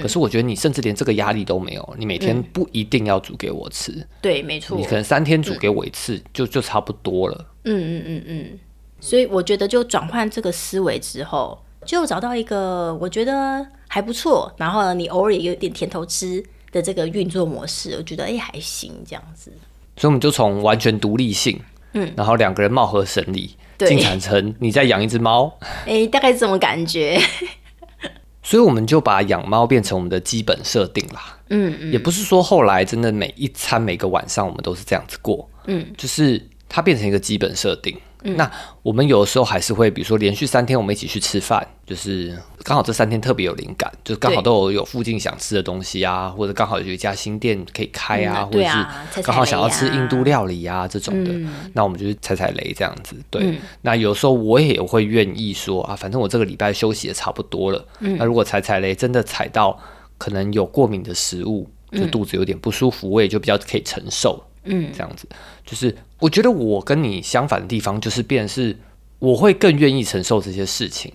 [0.01, 4.07] 可是我觉得你甚至连这个压力都没有，你每天不一定要煮给我吃。
[4.23, 4.79] 对，没错。
[4.79, 7.47] 你可能三天煮给我一次，就就差不多了。
[7.65, 8.59] 嗯嗯嗯嗯。
[9.03, 19.53] 所以我觉得，就转换这个思维之后，就找到一个我觉得还不错，然后呢，你偶尔也有点甜头吃的这个运作模式，我觉得哎还行这样子。
[19.97, 21.61] 所以我们就从完全独立性，
[21.95, 25.53] 嗯，然后两个人貌合神离，进展成你在养一只猫，
[25.85, 27.21] 哎，大概是这么感觉。
[28.45, 31.39] 所以我们就把养猫变成我们的基本设定啦。
[31.51, 35.49] 嗯嗯，也不是说后来真的每一餐每个晚上我们都是这样子过。
[35.67, 37.97] 嗯，就是它变成一个基本设定。
[38.23, 38.51] 那
[38.83, 51.33] 我们有的时候还是会，比如说连续三天我们一起去吃饭，就是刚好这三天特别有灵感，就刚好都有有附近想吃的东西啊，或者刚好有一家新店可以开啊，或者是刚好想要吃印度料理啊这种的，
[51.75, 53.17] 那我们就是踩踩雷这样子。
[53.31, 59.79] 对，那有时候我也会愿意说啊，反正我这个礼拜休息的差不多了，那如果踩踩雷真的踩到
[60.19, 64.43] 可能有过敏的食物，就肚子有点不舒服，我也就比较可以承受。
[64.65, 65.29] 嗯，这样子
[65.65, 68.77] 就是我觉得我跟你相反的地方，就是变是
[69.19, 71.13] 我会更愿意承受这些事情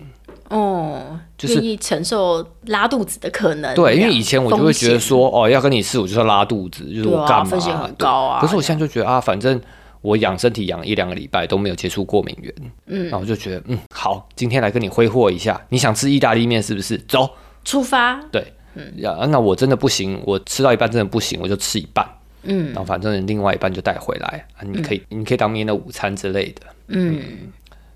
[0.50, 3.74] 哦，就是愿意承受拉肚子的可能。
[3.74, 7.44] 对，因为以前我就会觉得说，哦，要跟你吃，我就要拉肚子，就是我干嘛？
[7.44, 8.40] 风险很高啊。
[8.40, 9.60] 可是我现在就觉得啊，反正
[10.00, 12.54] 我养身体养一两个礼拜都没有接触过敏源，
[12.86, 16.96] 嗯，然后我就觉得嗯，好，今天来跟你挥霍一下，你想吃意大利面是不是？
[17.08, 17.28] 走，
[17.64, 18.18] 出发。
[18.32, 18.90] 对，嗯，
[19.30, 22.06] 那我真的不行，我吃到一半真的不行，我就吃一半。
[22.42, 26.62] 嗯，然后反正另外一半就带回来啊，你可以，你可以当明天的午餐之类的。
[26.88, 27.20] 嗯，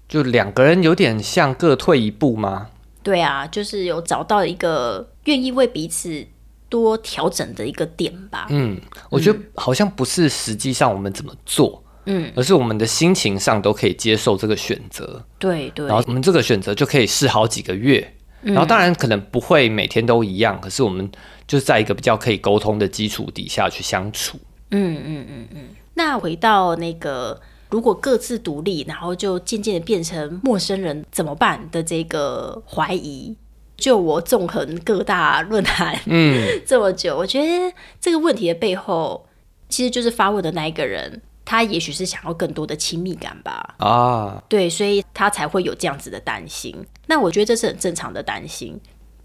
[0.09, 2.69] 就两个人有点像各退一步吗？
[3.03, 6.25] 对啊，就是有找到一个愿意为彼此
[6.69, 8.47] 多调整的一个点吧。
[8.51, 15.25] 嗯，我觉得好像不是实际上我们怎么做，嗯，而是我们的心情上都可以接受这个选择。
[15.39, 18.15] 对对，然后我们这个选择就可以试好几个月。
[18.45, 21.09] 然后当然可能不会每天都一样，可是我们
[21.47, 24.39] 就是在一个比较可以沟通的基础底下去相处。
[24.71, 25.69] 嗯嗯嗯嗯。
[25.95, 33.37] 那回到那个，如果各自独立，然后就渐渐的变成陌生人怎么办的这个怀疑，
[33.77, 39.27] 就我纵横各大论坛嗯 这么久，我觉得这个问题的背后，
[39.69, 41.23] 其实就是发问的那一个人。
[41.45, 46.75] 他也许是想要更多的亲密感吧，啊，对，所以他才会有这样子的担心。
[47.07, 48.81] 那我觉得这是很正常的担心，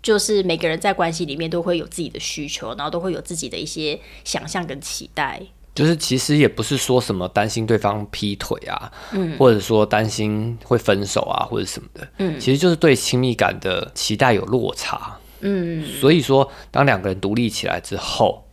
[0.08, 5.42] 就是每个人在关系里面都会有自己的需求，然后都会有自己的一些想象跟期待。
[5.76, 18.46] 就是其实也不是说什么担心对方劈腿啊，嗯，或者说担心会分手啊，或者什么的，嗯，其实就是对亲密感的期待有落差，嗯，所以说当两个人独立起来之后，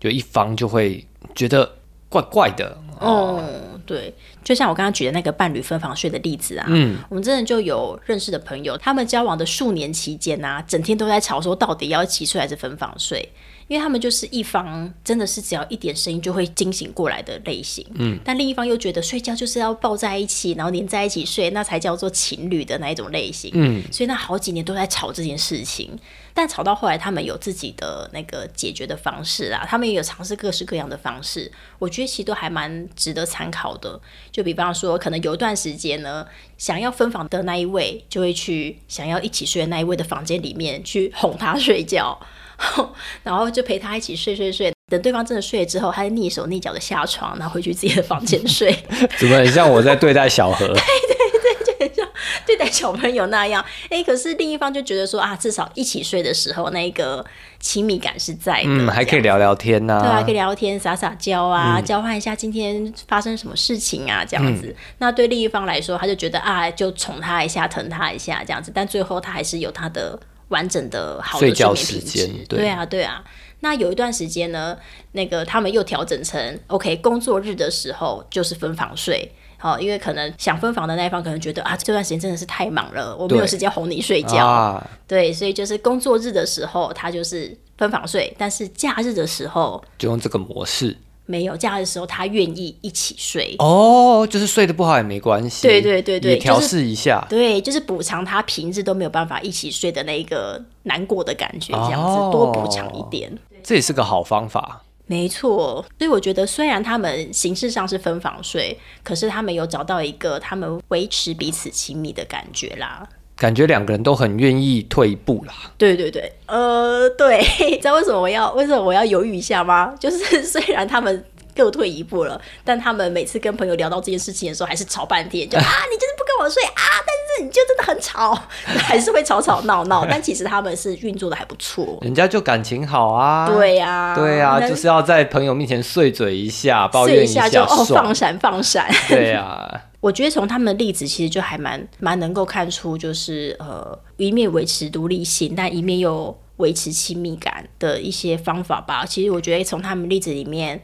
[0.00, 1.70] 就一方就会觉得
[2.08, 2.74] 怪怪的。
[3.00, 3.44] 哦，
[3.84, 4.14] 对，
[4.46, 13.28] 就像我刚刚举的那个伴侣分房睡的例子啊，嗯，我们真的就有认识的朋友，他们交往的数年期间啊，整天都在吵说到底要一起睡还是分房睡。
[13.68, 25.98] 因为他们就是一方真的是只要一点声音就会惊醒过来的类型，嗯，但另一方又觉得睡觉就是要抱在一起，然后黏在一起睡，那才叫做情侣的那一种类型，嗯，所以那好几年都在吵这件事情，
[26.32, 31.50] 但吵到后来他们有自己的那个解决的方式啦，他们也有尝试各式各样的方式，
[31.80, 34.00] 我觉得其实都还蛮值得参考的。
[34.30, 36.24] 就比方说，可能有一段时间呢，
[36.56, 42.16] 想要分房的那一位就会去想要一起睡的那一位的房间里面去哄他睡觉。
[43.22, 48.72] 然后就陪他一起睡睡睡，等对方真的睡了之后，他就蹑手蹑脚的下床，然后回去自己的房间睡。
[49.18, 50.66] 怎么很像我在对待小何？
[50.68, 52.08] 对对对，就很像
[52.46, 53.64] 对待小朋友那样。
[53.90, 57.24] 哎，可是另一方就觉得说啊，至少一起睡的时候，那个
[57.60, 64.74] 亲密感是在的，嗯，还可以聊聊天呐，对啊，可以聊聊天、撒撒娇啊，交换一下今天发生什么事情啊，这样子。
[64.98, 70.18] 那对另一方来说，他就觉得啊，就宠他一下、疼他一下这样子，但最后他还是有他的。
[70.48, 73.24] 完整的好的睡眠品质，对啊，对啊。
[73.60, 74.76] 那有一段时间呢，
[75.12, 90.96] 那个他们又调整成 OK，工作日的时候就是分房睡，好，因为可能想分房的那一方可能觉得啊，这段时间真的是太忙了，我没有时间哄你睡觉，对，所以就是工作日的时候他就是分房睡，但是假日的时候就用这个模式。
[91.26, 103.30] 没有假的时候，他愿意一起睡哦，就是睡得不好也没关系，对对对对，调试一下，对，就是补偿他平日都没有办法一起睡的那个难过的感觉，这样子多补偿一点，
[103.62, 104.82] 这也是个好方法。
[105.08, 113.08] 没错，所以我觉得虽然他们形式上是分房睡，可是他们有找到一个他们维持彼此亲密的感觉啦。
[113.36, 115.52] 感觉两个人都很愿意退一步啦。
[115.76, 117.42] 对对对，呃，对，
[117.78, 119.94] 知道为什么我要为什么我要犹豫一下吗？
[120.00, 126.72] 就是虽然他们各退一步了，但他们每次跟朋友聊到这件事情的时候，还是吵半天，就 啊，你就是不跟我睡啊，
[127.06, 130.06] 但是你就真的很吵，还是会吵吵闹闹。
[130.08, 133.46] 但其实他们是运作的还不错，人家就感情好啊。
[133.46, 138.90] 对呀，对呀，就是要在朋友面前碎嘴一下，抱怨一下就哦放闪放闪。
[139.08, 139.82] 对呀。
[140.06, 149.04] 我觉得从他们的例子，其实就还蛮蛮能够看出，就是呃，一面维持独立性，但一面又维持亲密感的一些方法吧。
[149.04, 150.80] 其实我觉得从他们例子里面，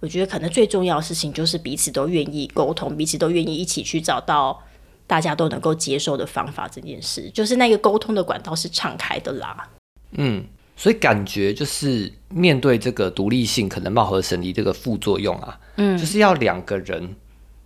[0.00, 4.60] 我觉得可能最重要的事情就是彼此都愿意沟通，彼此都愿意一起去找到
[5.06, 6.66] 大家都能够接受的方法。
[6.66, 9.68] 这件事就是那个沟通的管道是敞开的啦。
[10.16, 17.14] 嗯，所以感觉就是面对这个独立性可能貌合神离这个副作用啊，嗯，就是要两个人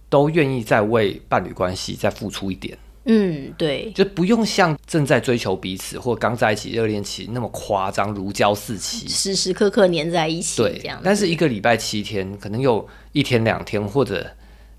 [0.09, 2.77] 都愿意再为伴侣关系再付出一点。
[3.11, 10.61] 嗯，对，就不用像正在追求彼此或刚在一起热恋期那么夸张，如胶似漆，时时刻刻黏在一起。
[10.61, 11.01] 对，这样。
[11.03, 14.31] 但是一个礼拜七天，可能有一天两天或者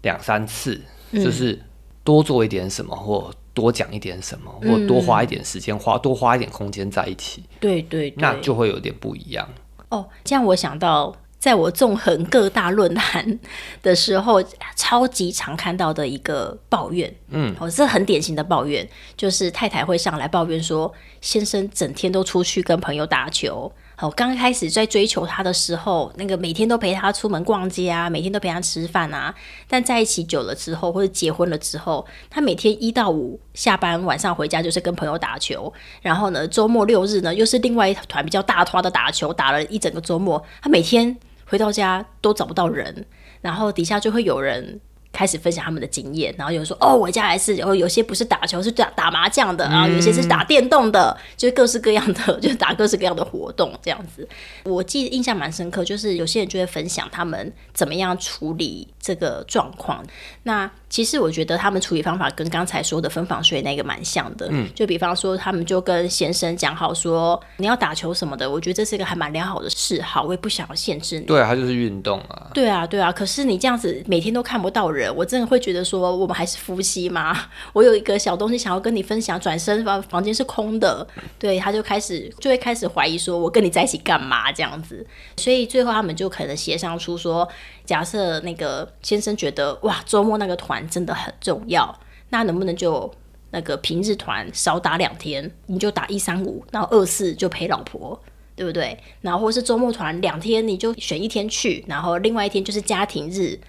[0.04, 0.80] 两三次，
[1.12, 1.60] 就是
[2.04, 7.44] 多做一点什么，或多讲一点什么，或多花一点时间，花多花一点空间在一起。
[7.60, 9.50] 对对，那就会有点不一样。
[9.90, 11.16] 哦，这样我想到。
[11.40, 13.40] 在我纵横各大论坛
[13.82, 14.44] 的时候，
[14.76, 23.72] 超级常看到的一个抱怨，嗯，哦，这很典型的抱怨，就是太太会上来抱怨说，先生整天都出去跟朋友打球。
[24.02, 29.34] 哦，刚开始在追求他的时候，那个每天都陪他出门逛街啊，每天都陪他吃饭啊。
[29.68, 35.72] 但在一起久了之后，或者结婚了之后，他每天一到五下班晚上回家就是跟朋友打球，
[36.02, 40.42] 然后呢，周末六日呢又是另外一团比较大团的打球，打了一整个周末。
[40.62, 41.18] 他每天。
[41.50, 43.06] 回到家都找不到人，
[43.42, 44.80] 然后底下就会有人。
[45.12, 54.26] 开始分享他们的经验，然后有人说：“哦，我家还是有有些不是打球，是打打麻将的，然后有些是打电动的，就是各式各样的，就是打各式各样的活动这样子。”
[54.64, 60.04] 我记得印象蛮深刻，就是有些人就会分享他们怎么样处理这个状况。
[60.44, 64.48] 那其实我觉得他们处理方法跟刚才说的分房睡那个蛮像的。
[64.50, 71.26] 嗯，就比方说他们就跟先生讲好说你要打球什么的，我觉得这是一个还蛮良好的嗜好，我也不想要限制你。
[71.26, 72.50] 对，他就是运动啊。
[72.54, 73.12] 对啊，对啊。
[73.12, 75.16] 可是你这样子每天都看不到人。
[75.16, 77.38] 我真的会觉得说，我们还是夫妻吗？
[77.74, 81.08] 我有一个小东西想要跟你分享，转身房房间是空的，
[81.38, 85.06] 对，他就开始就会开始怀疑说，我跟你在一起干嘛这样子？
[85.38, 87.48] 所以最后他们就可能协商出说，
[87.90, 92.00] 假设那个先生觉得哇，周末那个团真的很重要，
[92.30, 93.12] 那能不能就
[93.50, 98.22] 那个平日团少打两天，你就打一三五，然后二四就陪老婆，
[98.56, 98.96] 对不对？
[99.22, 103.60] 然后或是周末团两天，你就选一天去，然后另外一天就是家庭日。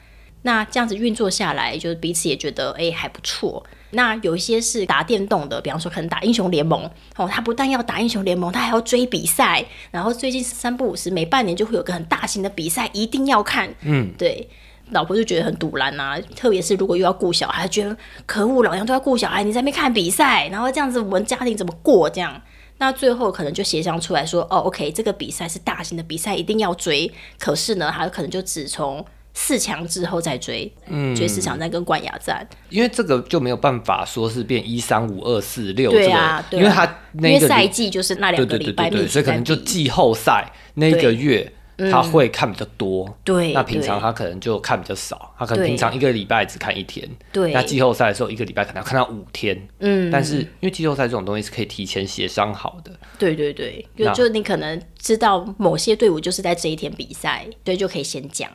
[0.42, 3.64] 那这样子运作下来，就是彼此也觉得哎还不错。
[3.90, 9.64] 那有一些是打电动的，比方说可能打英雄联盟哦，他不但要打英雄联盟，他还要追比赛。
[9.90, 13.74] 然后最近三不五时，每半年就会有个很大型的比赛，一定要看。
[13.82, 14.48] 嗯，对，
[14.90, 16.18] 老婆就觉得很堵然啊。
[16.36, 22.08] 特别是如果又要顾小孩，觉得可恶，老娘都要顾小孩，你在那边看比赛，然后这样子我们家庭怎么过？
[22.08, 22.40] 这样，
[22.78, 27.12] 那最后可能就协商出来说，哦，OK，这个比赛是大型的比赛，一定要追。
[27.38, 29.04] 可是呢，他可能就只从
[29.42, 41.50] 四强之后再追，嗯，追四强再跟冠亚战，因为这个就没有办法说是变一三五二四六，对啊，因为他那个赛季就是那两个礼拜，所以可能就季后赛那个月
[41.90, 58.50] 他会看比较多，对，那平常他可能就看比较少，他可能平常一个礼拜只看一天，对，那季后赛的时候一个礼拜可能要看到五天，嗯，但是因为季后赛这种东西是可以提前协商好的，对对对，就就你可能知道某些队伍就是在这一天比赛，对，就可以先讲。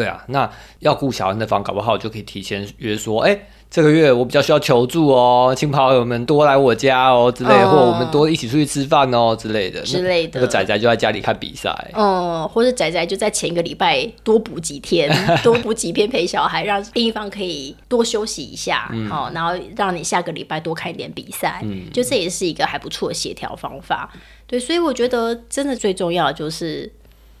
[0.00, 3.38] 对啊，那要顾小安的房，搞不好就可以提前约说，哎，
[3.70, 10.40] 这个月我比较需要求助哦，亲朋好友们多来我家哦之类，或我们多一起出去吃饭哦之类的之类的。
[10.40, 24.10] 那个仔仔就在家里看比赛，哦，或者仔仔就在前一个礼拜多补几天， 多补几天陪小孩，让另一方可以多休息一下，好，然后让你下个礼拜多看一点比赛，嗯，就这也是一个还不错的协调方法。
[24.46, 26.90] 对，所以我觉得真的最重要的就是。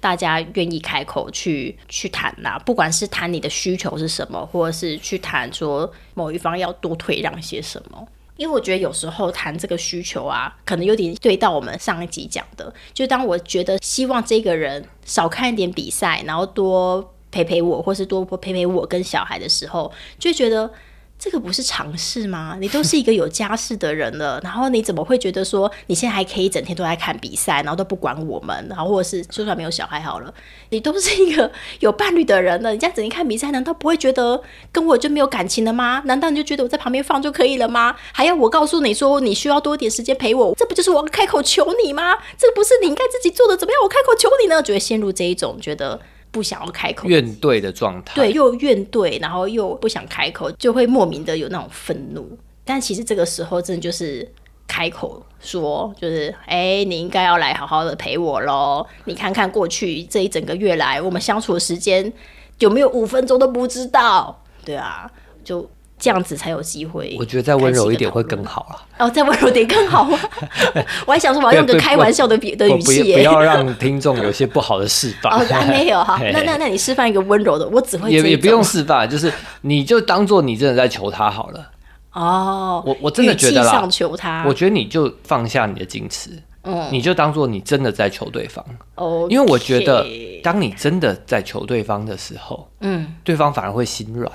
[0.00, 8.08] 大家愿意开口去去谈呐，不管是谈你的需求是什么，或者是去谈说某一方要多退让些什么。
[8.36, 20.70] 因为我觉得有时候谈这个需求啊，可能有点对到我们上一集讲的，就当我觉得希望这个人少看一点比赛，然后多陪陪我，或是多陪陪我跟小孩的时候，就觉得。
[21.20, 22.56] 这个不是常事吗？
[22.58, 30.32] 你都是一个有家室的人了， 然后你怎么会觉得说你现在还可以整天都在看比赛，然后都不管我们，然后或者是就算没有小孩好了，
[30.70, 36.02] 你都是一个有伴侣的人了，你这样整天看比赛，难道不会觉得跟我就没有感情了吗？
[36.06, 37.94] 难道你就觉得我在旁边放就可以了吗？
[38.12, 40.54] 还要我告诉你说你需要多点时间陪我？
[40.56, 42.16] 这不就是我开口求你吗？
[42.38, 43.82] 这不是你应该自己做的，怎么样？
[43.82, 44.62] 我开口求你呢？
[44.62, 46.00] 就会陷入这一种觉得。
[46.30, 52.38] 不想要开口，怨怼的状态，对，又怨怼，然后又不想开口，就会莫名的有那种愤怒。
[52.64, 54.30] 但其实这个时候，真的就是
[54.68, 58.86] 开口说，就是哎，你应该要来好好的陪我喽。
[59.06, 62.12] 你看看过去这一整个月来，我们相处的时间
[62.60, 64.44] 有没有五分钟都不知道？
[64.64, 65.10] 对啊，
[65.42, 65.68] 就
[66.00, 67.14] 这样子才有机会。
[67.18, 69.06] 我觉得再温柔一点会更好了。
[69.06, 70.18] 哦，再温柔点更好吗？
[71.06, 75.32] 我还想说我要用个开玩笑的语的语气，不要让听众有些不好的示范。
[75.32, 76.18] 哦，没有哈。
[76.32, 79.30] 那那那你示范一个温柔的，我只会也也不用示范，就是
[79.60, 81.70] 你就当做你真的在求他好了。
[82.12, 86.30] 哦，我我真的觉得啦，求他，我觉得你就放下你的矜持，
[86.64, 88.64] 嗯，你就当做你真的在求对方。
[88.96, 90.04] 哦，因为我觉得
[90.42, 94.30] 当你真的在求对方的时候，嗯，对方反而会心软。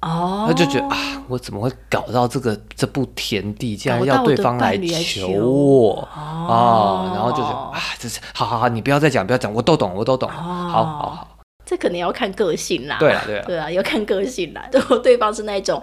[0.00, 0.96] 哦，他就觉得啊，
[1.28, 11.38] 我怎么会搞到这个这步田地，竟然要对方来求我哦，然后就觉得啊，这是好好好，你不要再讲，不要讲，我都懂，我都懂，好好好。
[11.64, 14.68] 这可能要看个性啦，对啊，对啊，对啊，要看个性啦。
[14.72, 15.82] 如果对方是那种。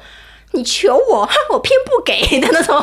[0.51, 2.81] 你求我，我偏不给的那种。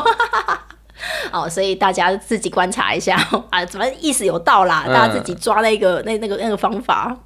[1.31, 3.17] 哦，所以大家自己观察一下
[3.49, 4.83] 啊，怎么意思有道啦？
[4.85, 7.17] 大家自己抓那个那那个那个方法。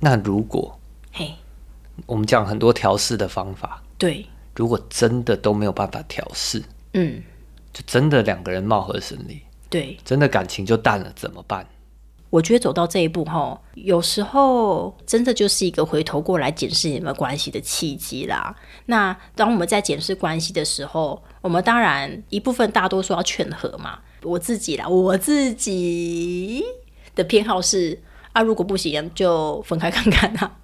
[0.00, 0.76] 那如果
[1.12, 1.36] 嘿，
[2.04, 7.22] 我们讲很多调试的方法，对，如果真的都没有办法调试，嗯，
[7.72, 9.40] 就真的两个人貌合神离，
[9.70, 11.66] 对，真的感情就淡了，怎么办？
[12.28, 18.54] 我觉得走到这一步哈，有时候真的就是一个回头过来检视你们关系的契机啦。
[18.86, 24.00] 那当我们在检视关系的时候，我们当然一部分大多数要劝和嘛。
[24.22, 26.62] 我自己啦，我自己
[27.14, 30.58] 的偏好是啊，如果不行就分开看看啊。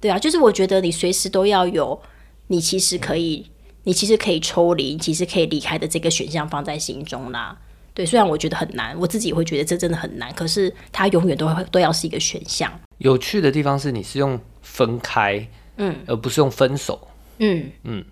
[0.00, 2.00] 对啊，就是我觉得你随时都要有，
[2.46, 3.50] 你其实可以，
[3.82, 7.58] 你其实可以抽离，其实可以离开的这个选项放在心中啦。
[7.94, 12.72] 对，虽然我觉得很难，我自己也会觉得这真的很难，可是它永远都会都要是一个选项。
[12.98, 18.04] 有趣的地方是，你是用分开，嗯，而不是用分手，嗯嗯，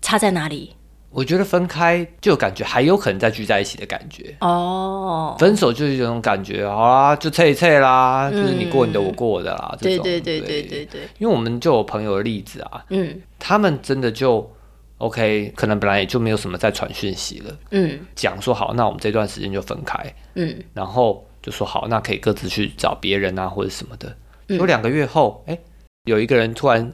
[0.00, 0.74] 差在哪里？
[1.12, 14.50] 我觉得分开就感觉还有可能再聚在一起的感觉哦，分手就是这种感觉，好啦，就撤一撤啦，就是你过你的，我过我的啦，对对对对对对，因为我们就有朋友的例子啊，嗯，他们真的就。
[14.98, 17.52] OK，可能本来也就没有什么在传讯息了。
[17.72, 19.98] 嗯，讲说好，那我们这段时间就分开。
[20.34, 24.16] 嗯，然后就说好，那可以各自去找别人啊，或者什么的。
[24.46, 25.58] 有两个月后，哎，
[26.04, 26.88] 有一个人突然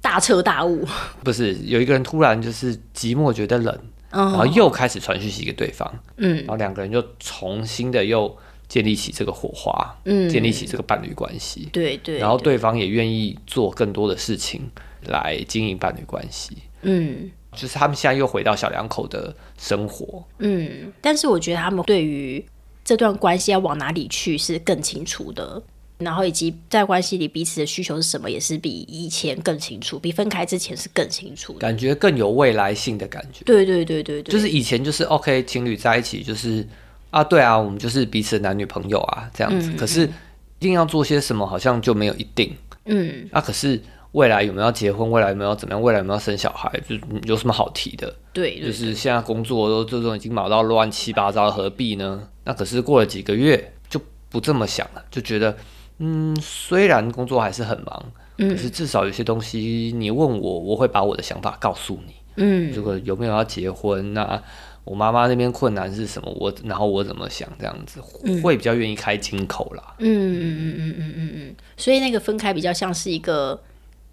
[0.00, 0.86] 大彻大悟，
[1.24, 3.78] 不是有一个人突然就是寂寞觉得冷，
[4.10, 5.92] 然后又开始传讯息给对方。
[6.16, 8.36] 嗯，然后两个人就重新的又
[8.68, 11.68] 建立起这个火花，嗯，建立起这个伴侣关系。
[11.72, 14.70] 对对，然后对方也愿意做更多的事情
[15.06, 16.56] 来经营伴侣关系。
[16.82, 20.22] 嗯，就是他们现在又回到小两口的生活。
[20.38, 22.44] 嗯，但是我觉得他们对于
[22.84, 25.60] 这段关系要往哪里去是更清楚的，
[25.98, 33.44] 然后以及在关系里彼此的需求是什么，也是比以前更清楚，比分开之前是更清楚，感觉更有未来性的感觉。
[33.44, 36.66] 对对对对对，就是以前就是 OK 情侣在一起就是
[37.10, 39.72] 啊，对啊，我们就是彼此的男女朋友啊这样子。
[39.72, 42.56] 可是一定要做些什么，好像就没有一定。
[42.84, 43.80] 嗯，啊，可是。
[44.12, 45.08] 未来有没有要结婚？
[45.10, 45.82] 未来有没有怎么样？
[45.82, 46.72] 未来有没有生小孩？
[46.88, 48.12] 就有什么好提的？
[48.32, 52.26] 对，就是现在工作都这种已经忙到乱七八糟，何必呢？
[52.44, 55.54] 那可是过了几个月就不这么想了，就觉得
[55.98, 62.14] 嗯，虽然工作还是很忙，可是至少有些东西你问我，我会把我的想法告诉你。
[62.36, 64.14] 嗯，如果有没有要结婚？
[64.14, 64.42] 那
[64.84, 66.30] 我妈妈那边困难是什么？
[66.38, 67.48] 我然后我怎么想？
[67.58, 68.00] 这样子
[68.42, 69.94] 会比较愿意开金口啦。
[69.98, 73.60] 嗯嗯嗯嗯嗯嗯嗯，所以那个分开比较像是一个。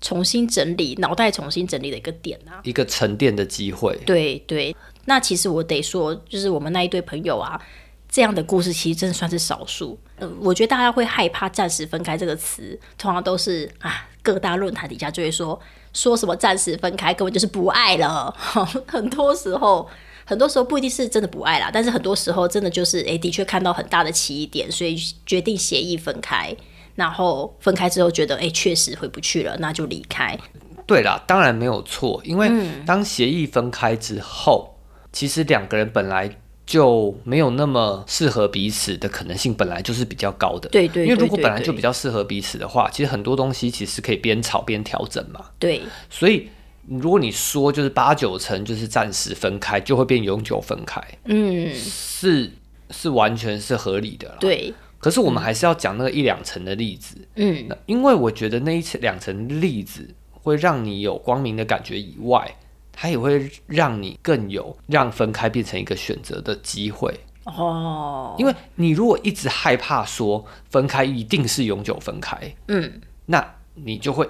[0.01, 3.97] 重新整理脑袋，重新整理的一个点啊，一个沉淀的机会。
[4.05, 4.75] 对对，
[5.05, 7.59] 那其实我得说，就是我们那一对朋友啊，
[8.07, 9.97] 这样的故事其实真的算是少数。
[10.19, 15.59] 嗯，我觉得大家会害怕“暂时分开”这个词，通常都是啊，各大论坛底下就会说
[15.93, 18.33] 说什么“暂时分开”，根本就是不爱了。
[18.87, 19.89] 很多时候，
[20.25, 24.95] 很多时候不一定是真的不爱啦，但是很多时候真的就是，哎，的确看到很大的起点，所以
[25.25, 26.55] 决定协议分开。
[26.95, 30.39] 然后分开之后觉得，哎，确实回不去了，那就离开。
[30.87, 32.49] 对啦，当然没有错，因为
[32.85, 34.77] 当协议分开之后，
[35.11, 40.67] 其实两个人本来就没有那么适合彼此的可能性，本来就是比较高的。
[40.69, 45.45] 对对，因为如果本来就比较适合彼此的话，其实很多东西其实可以边吵边调整嘛。
[45.59, 46.49] 对，所以
[46.87, 52.51] 如果你说就是八九成就是暂时分开，就会变永久分开，嗯，是
[52.89, 54.35] 是完全是合理的。
[54.39, 54.73] 对。
[54.97, 62.55] 可是我们还是要讲那个一两层的例子，嗯，因为我觉得那一层两层例子会让你有光明的感觉以外，
[62.95, 68.33] 它也会让你更有让分开变成一个选择的机会哦。
[68.39, 74.27] 因为你如果一直害怕说分开一定是永久分开，嗯，那你就会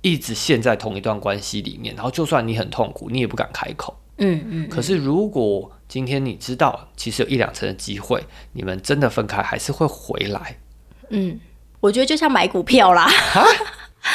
[0.00, 4.68] 一直陷在同一段关系里面，然后就算你很痛苦，你也不敢开口，嗯嗯。
[4.68, 10.56] 可是如果今天你知道，其实有一两成的机会，你们真的分开还是会回来。
[11.08, 11.40] 嗯，
[11.80, 13.10] 我觉得就像买股票啦。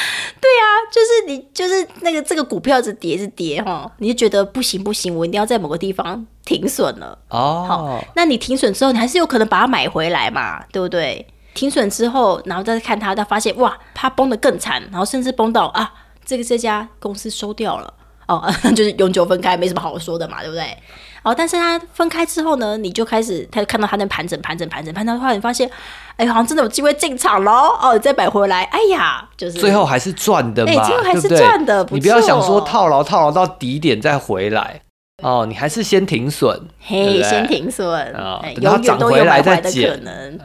[0.56, 7.18] 啊，就是你就是那个这个股票一直跌一直跌哈，你就觉得不行不行，我一定要在某个地方停损了。
[7.30, 11.28] 哦，好，那你停损之后，你还是有可能把它买回来嘛，对不对？
[11.54, 15.94] 停损之后，然后再看它，它发现哇，它崩得更惨，然后甚至崩到啊，
[16.26, 17.94] 这个这家公司收掉了
[18.28, 18.44] 哦，
[18.76, 20.78] 就是永久分开，没什么好说的嘛，对不对？
[21.24, 25.70] 哦，但是他分开之后呢，你就开始，他就看到他那盘整、盘整、盘整，盘整后来你发现，
[26.18, 34.82] 哎，好像真的有机会进场喽，哦，再买回来，哎呀，就是最后还是赚的嘛，最后还是赚的，你不要想说套牢套牢到底点再回来。
[35.24, 39.98] 哦，你还是先停损，嘿，先停损啊，等它涨回来再减，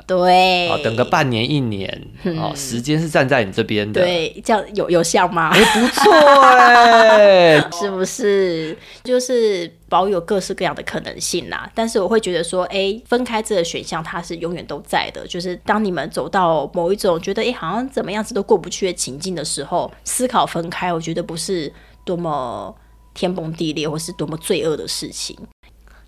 [0.06, 2.02] 对，哦，等个半年一年，
[2.38, 5.50] 哦，时间是站在你这边的，对，这样有有效吗？
[5.52, 6.12] 哎，不错
[6.46, 8.76] 哎， 是不是？
[9.02, 11.68] 就是保有各式各样的可能性啦。
[11.74, 15.26] 但是我会觉得说，哎，分开这个选项它是永远都在的。
[15.26, 21.72] 就是当你们走到某一种觉得哎，好像怎么样子都过不去的情境的时候，思考分开，我觉得不是
[22.04, 22.72] 多么。
[23.20, 25.36] 天崩地裂，或是多么罪恶的事情，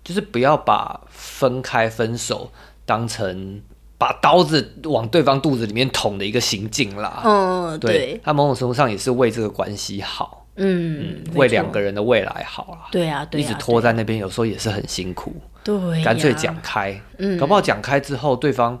[0.03, 2.51] 就是不要把分开、分手
[2.85, 3.61] 当成
[3.97, 7.21] 把刀子往对方肚子里面捅的一个行径啦。
[7.23, 12.91] 嗯，对，他某种程度上也是为这个关系好，嗯，为两个人的未来好啊。
[12.91, 15.33] 对啊，一直拖在那边，有时候也是很辛苦。
[15.63, 18.77] 对，干脆讲开，嗯，搞不好讲开之后，对方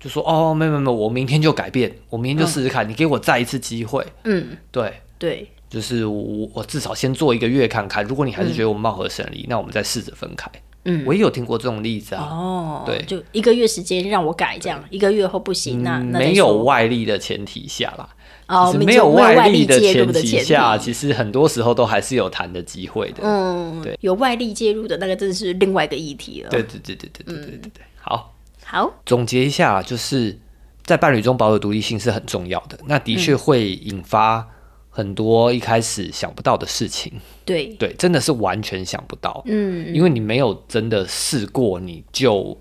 [0.00, 5.50] 就说：“哦，没有没有，我明天就改变，我明天就试试看，你给我再一次机会。”嗯，对对。
[5.76, 8.02] 就是我，我至少先做一个月看看。
[8.02, 10.50] 如果你还是觉得我们貌合神离，那我们再试着分开。
[10.86, 12.22] 嗯，我也有听过这种例子啊。
[12.22, 18.08] 哦，对，就一个月时间让我改，这样一个月后不行，那没有外力的前提下啦。
[18.46, 23.18] 哦，没有外力的前提下，其实很多时候都还是有谈的机会的。
[23.20, 26.48] 嗯，对，有外力介入的那个真的是另外一个议题了。
[26.48, 27.82] 对对对对对对对对对。
[28.00, 30.38] 好，好，总结一下，就是
[30.84, 32.78] 在伴侣中保有独立性是很重要的。
[32.86, 34.48] 那的确会引发。
[34.96, 37.12] 很多一开始想不到的事情，
[37.44, 37.66] 对。
[37.74, 42.58] 对，真的是完全想不到，嗯，因为你没有真的试过，你就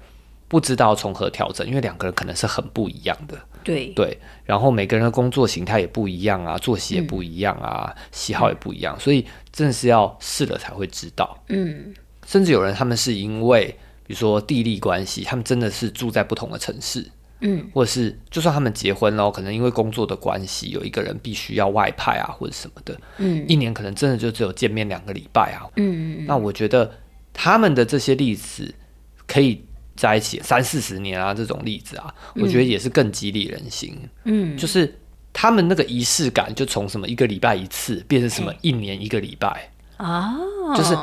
[0.49, 3.85] 不知道从何调整，因为两个人可能是很不一样的，对。
[3.93, 11.93] 对，然后每个人的工作形态也不一样啊，作息也不一样啊，喜好也不一样，所以真的是要试了才会知道，嗯，
[12.27, 13.67] 甚至有人他们是因为
[14.05, 17.09] 比如说地利关系，他们真的是住在不同的城市。
[17.47, 26.91] 嗯，或者是就算他们结婚了，可能因为工作的关系，有一个人必须要外派啊，或者什么的，嗯，一年可能真的就只有见面两个礼拜啊，嗯，那我觉得
[27.31, 28.73] 他们的这些例子
[29.27, 29.63] 可以
[29.95, 34.97] 在一起三四十年啊，这种例子啊，我觉得也是更激励人心，嗯，就是
[35.31, 39.69] 他们那个仪式感就从什么一个礼拜一次变成什么一年一个礼拜。
[39.97, 40.35] 啊，
[40.75, 40.97] 就是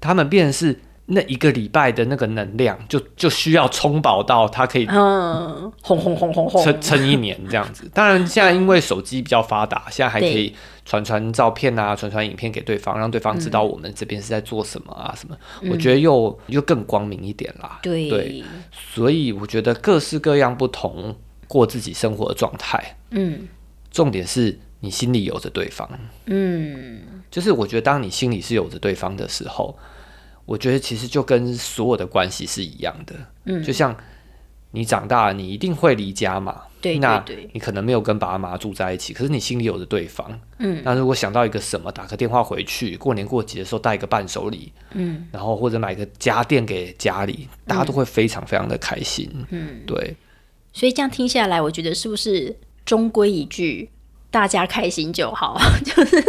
[0.00, 0.80] 他们变成是。
[1.12, 7.90] 那一个礼拜的那个能量，就就需要充饱到它可以嗯轰轰轰轰轰撑撑一年这样子。
[7.92, 10.54] 当然，现在因为手机比较发达，现在还可以
[10.84, 15.36] 传传照片啊，传传影片给对方，让对方知道我们这边是在做什么啊什么。
[15.68, 17.80] 我觉得又又更光明一点啦。
[17.82, 18.44] 对，
[18.94, 21.16] 所以我觉得各式各样不同
[21.48, 22.96] 过自己生活的状态。
[23.10, 23.48] 嗯，
[23.90, 25.90] 重点是你心里有着对方。
[26.26, 27.00] 嗯，
[27.32, 29.76] 就是我觉得当你心里是有着对方的时候。
[30.46, 33.14] 我觉得其实就跟所有的关系是一样的，
[33.44, 33.96] 嗯，就像
[34.72, 50.16] 你长大了，你一定会离家嘛，对，那对，你可能没有跟爸妈住在一起，可是你心里有着对方，嗯，那如果想到一个什么，打个电话回去，过年过节的时候带一个伴手礼，嗯，然后或者买个家电给家里，大家都会非常非常的开心，嗯，对，
[50.72, 53.90] 所以这样听下来，我觉得是不是终归一句，
[54.30, 56.24] 大家开心就好， 就是。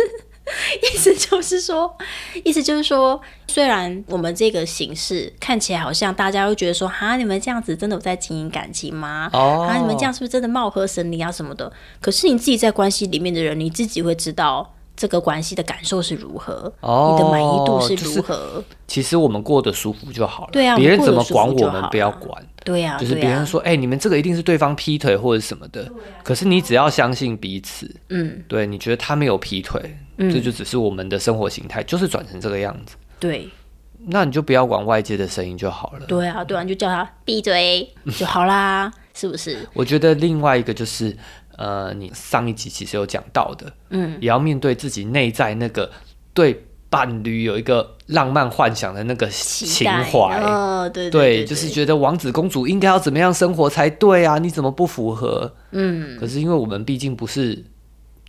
[0.81, 1.95] 意思就是说，
[2.43, 9.29] 意思就是说，虽然我们这个形式看起来好像大家会觉得说，哈，你们这样子真的有在经营感情吗？
[9.33, 11.71] 哦，啊，你们这样是不是真的貌合神离啊什么的？
[11.99, 14.75] 可是你自己在关系里面的人，你自己会知道。
[14.93, 16.71] 这个关系的感受是如何？
[16.81, 18.63] 哦，你的满意度是如何？
[18.85, 20.49] 其实我们过得舒服就好了。
[20.51, 22.45] 对啊，别人怎么管我们不要管。
[22.63, 25.89] 对啊，就是别人说，哎，你们这个一定是对方劈腿或者什么的。
[26.23, 32.95] 可是你只要相信彼此，嗯，对，你觉得他没有劈腿，这就只是我们的生活形态，就是转成这个样子。
[33.20, 33.49] 对，
[34.07, 36.05] 那你就不要管外界的声音就好了。
[36.07, 37.88] 对啊，对啊，就叫他闭嘴
[38.18, 39.68] 就好啦，是不是？
[39.74, 41.18] 我觉得另外一个就是。
[41.57, 45.91] 呃，你上一集其实有讲到的，嗯，也要面对自己内在那个
[46.34, 54.39] 对伴侣有一个浪漫幻想的那个情怀，哦，对对，就是觉得王子公主应该要怎么样生活才对啊？
[54.39, 55.53] 你怎么不符合？
[55.72, 57.64] 嗯，可是因为我们毕竟不是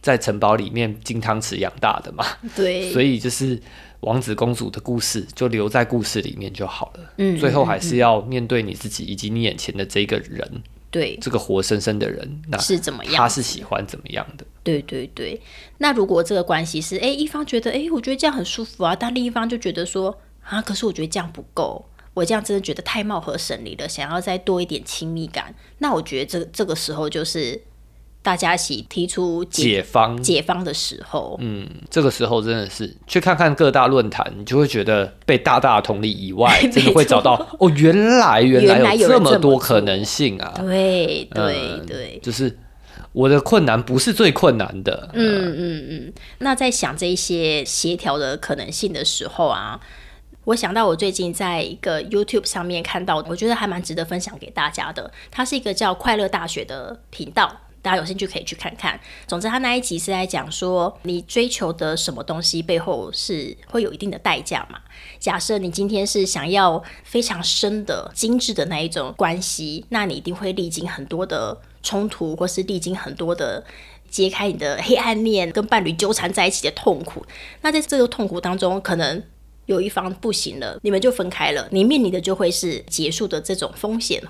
[0.03, 3.59] 在城堡里面金汤匙养大的嘛， 对，所以就是
[4.01, 7.13] 王子公主的故事就留在故事里面就好了。
[7.17, 10.63] 嗯，最后还是要面对你自己以及你眼前的这个人。
[10.91, 13.15] 对这个活生生的人，那是怎么样？
[13.15, 14.45] 他是喜欢怎么样的？
[14.63, 15.41] 对对对。
[15.79, 21.83] 那如果这个关系是，哎，一方觉得，哎，我觉得这样很舒服啊，但另一方就觉得说，啊，可是我觉得这样不够，
[22.13, 25.55] 我这样真的觉得太貌合神离了，想要再多一点亲密感。
[25.79, 27.59] 那我觉得这这个时候就是。
[28.23, 40.55] 大家一起提出解方解方的时候，嗯，这个时候真的是去看看各大论坛，你就会觉得被大大同理以外， 真的会找到哦，原来原来有这么多可能性啊！
[40.59, 42.57] 对对对，就是
[43.11, 45.11] 我的困难不是最困难的。
[45.15, 46.13] 嗯嗯嗯。
[46.39, 49.81] 那在想这些协调的可能性的时候啊，
[50.45, 55.11] 我想到我最近在一个 YouTube 上面看到，我觉得还蛮值得分享给大家的。
[55.31, 57.53] 它是一个叫快乐大学的频道。
[57.83, 58.99] 大家有兴趣可以去看看。
[59.27, 64.79] 总之，他那一集是在讲说，你追求的什么东西背后是会有一定的代价嘛？
[65.19, 73.65] 假设你今天是想要非常深的、精致的那一种关系，那你一定会历经很多的冲突，或是历经很多的
[74.09, 77.27] 揭开你的黑暗面，跟伴侣纠缠在一起的痛苦。
[77.63, 79.21] 那在这个痛苦当中，可能
[79.67, 84.23] 有一方不行了，你们就分开了，你面临的就会是结束的这种风险。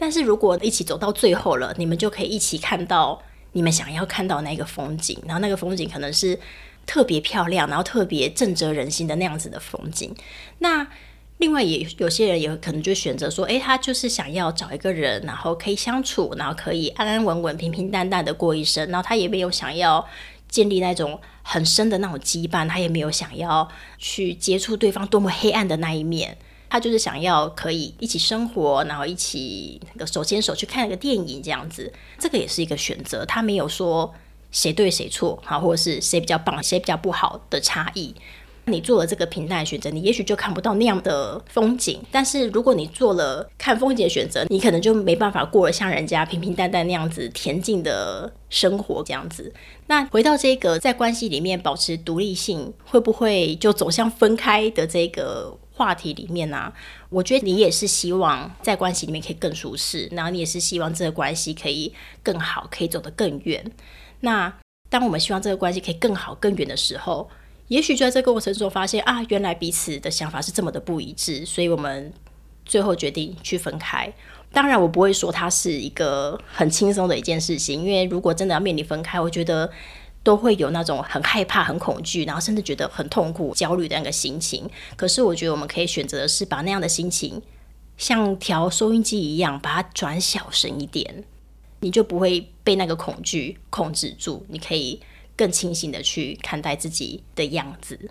[0.00, 3.22] 但是如果一起走到最后了，你们就可以一起看到
[3.52, 6.40] 你们想要看到那个风景，然后那个风景可能是
[6.86, 10.14] 特别漂亮，然后特别震慑人心的那样子的风景。
[10.60, 10.86] 那
[11.36, 20.06] 另外也有些人也可能就选择说，诶，他就是想要找一个人，然后可以相处，然后可以安安稳稳、平平淡淡的过一生，然后他也没有想要
[20.48, 26.36] 建立那种很深的那种羁绊，他也没有想要去接触对方多么黑暗的那一面。
[26.70, 33.26] 他就是想要可以一起生活，然后一起那个手牵手去看一个电影这样子，这个也是一个选择。
[33.26, 34.14] 他没有说
[34.52, 38.14] 谁对谁错，好，或者是谁比较棒，谁比较不好的差异。
[38.66, 42.00] 你做了这个平淡的选择，你也许就看不到那样的风景。
[42.12, 49.52] 但是如果你做了看风景的选择，你可能就没办法过了像人家平平淡淡那样子恬静的生活这样子。
[49.88, 55.58] 那回到这个在关系里面保持独立性，会不会就走向分开的这个？
[55.80, 56.70] 话题里面呢，
[57.08, 61.90] 我觉得你也是希望在关系里面可以更舒适，然后你也是希望这个关系可以
[62.22, 63.64] 更好，可以走得更远。
[64.20, 64.52] 那
[64.90, 67.30] 当我们希望这个关系可以更好、更远的时候，
[67.68, 72.12] 也许就在这个过程中发现啊，原来彼此的想法是这么的不一致，所以我们
[72.66, 74.12] 最后决定去分开。
[74.52, 79.70] 当然，我不会说它是一个很轻松的一件事情，因为如果真的要面临分开，我觉得。
[80.22, 84.68] 都会有那种很害怕、很恐惧，然后甚至觉得很痛苦、焦虑的那个心情。
[84.96, 87.40] 可是，我觉得我们可以选择的是把那样的心情
[87.96, 91.24] 像调收音机一样，把它转小声一点，
[91.80, 94.44] 你就不会被那个恐惧控制住。
[94.48, 95.00] 你可以
[95.34, 98.10] 更清醒的去看待自己的样子。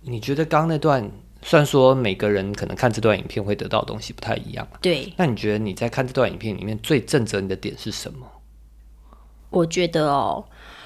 [0.00, 1.10] 你觉得刚刚那段，
[1.42, 5.12] 虽然说每个人可能看这段影片会得到的东西不太一样，对。
[5.18, 8.26] 那你觉得你在看这段影片里面最正责你的点是什么？
[9.50, 10.42] 我觉得哦。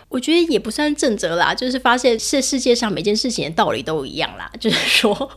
[0.08, 4.50] 我觉得也不算正则啦，就是发现这世界上每件事情的道理都一样啦。
[4.58, 5.30] 就是说，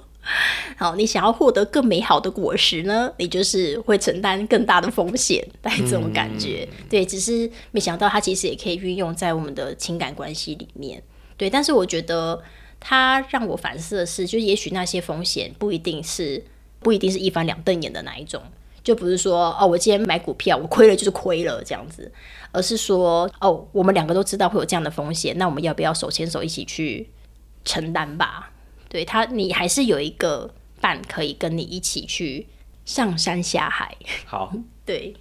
[0.78, 6.68] 好，你想要获得更美好的果实呢，你就是会承担更大的风险， 带这种感觉。
[6.90, 11.04] 对，只是没想到它其实也可以运用在我们的情感关系里面。
[11.36, 12.42] 对，但是我觉得
[12.80, 16.42] 它让我反思的是，就也许那些风险不一定是
[16.80, 18.42] 不一定是一翻两瞪眼的那一种。
[18.84, 22.12] 就不是说哦，我今天买股票，我亏了就是亏了这样子，
[22.52, 27.10] 而是说哦，我们两个都知道会有这样的风险，那我们要不要手牵手一起去
[27.64, 28.52] 承担吧？
[28.90, 32.48] 对他，你还是有一个伴可以跟你一起去
[32.86, 33.96] 上山下海。
[34.26, 34.54] 好，
[34.86, 35.16] 对。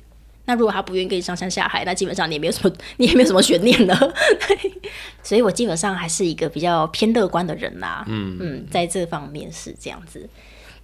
[0.46, 4.14] 那如果他不愿意跟你上山下海，那基本上你也没有什么，你也没有什么悬念了。
[5.22, 8.04] 所以我基本上还是一个比较偏乐观的人啦。
[8.08, 10.28] 嗯嗯，在这方面是这样子。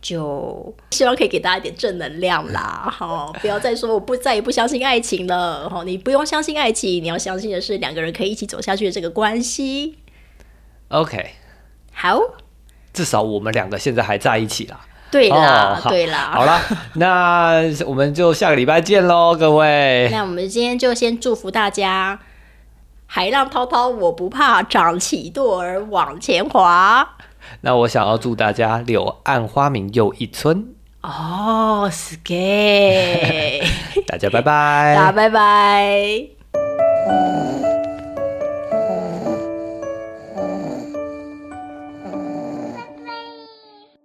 [0.08, 9.98] 就希望可以给大家一点正能量啦， 好，不要再说我不再也不相信爱情了，好，你不用相信爱情，你要相信的是两个人可以一起走下去的这个关系。
[10.90, 11.32] OK，
[11.92, 12.20] 好，
[12.92, 14.78] 至少我们两个现在还在一起啦。
[15.10, 16.62] 对啦，对啦，好啦，
[16.94, 20.08] 那我们就下个礼拜见喽，各位。
[20.12, 22.20] 那我们今天就先祝福大家，
[23.06, 27.16] 海浪滔滔我不怕，涨起舵儿往前滑。
[27.62, 30.66] 那我想要祝大家柳暗花明又一村
[31.02, 33.62] 哦，是给
[34.06, 36.26] 大家拜拜， 大家拜拜。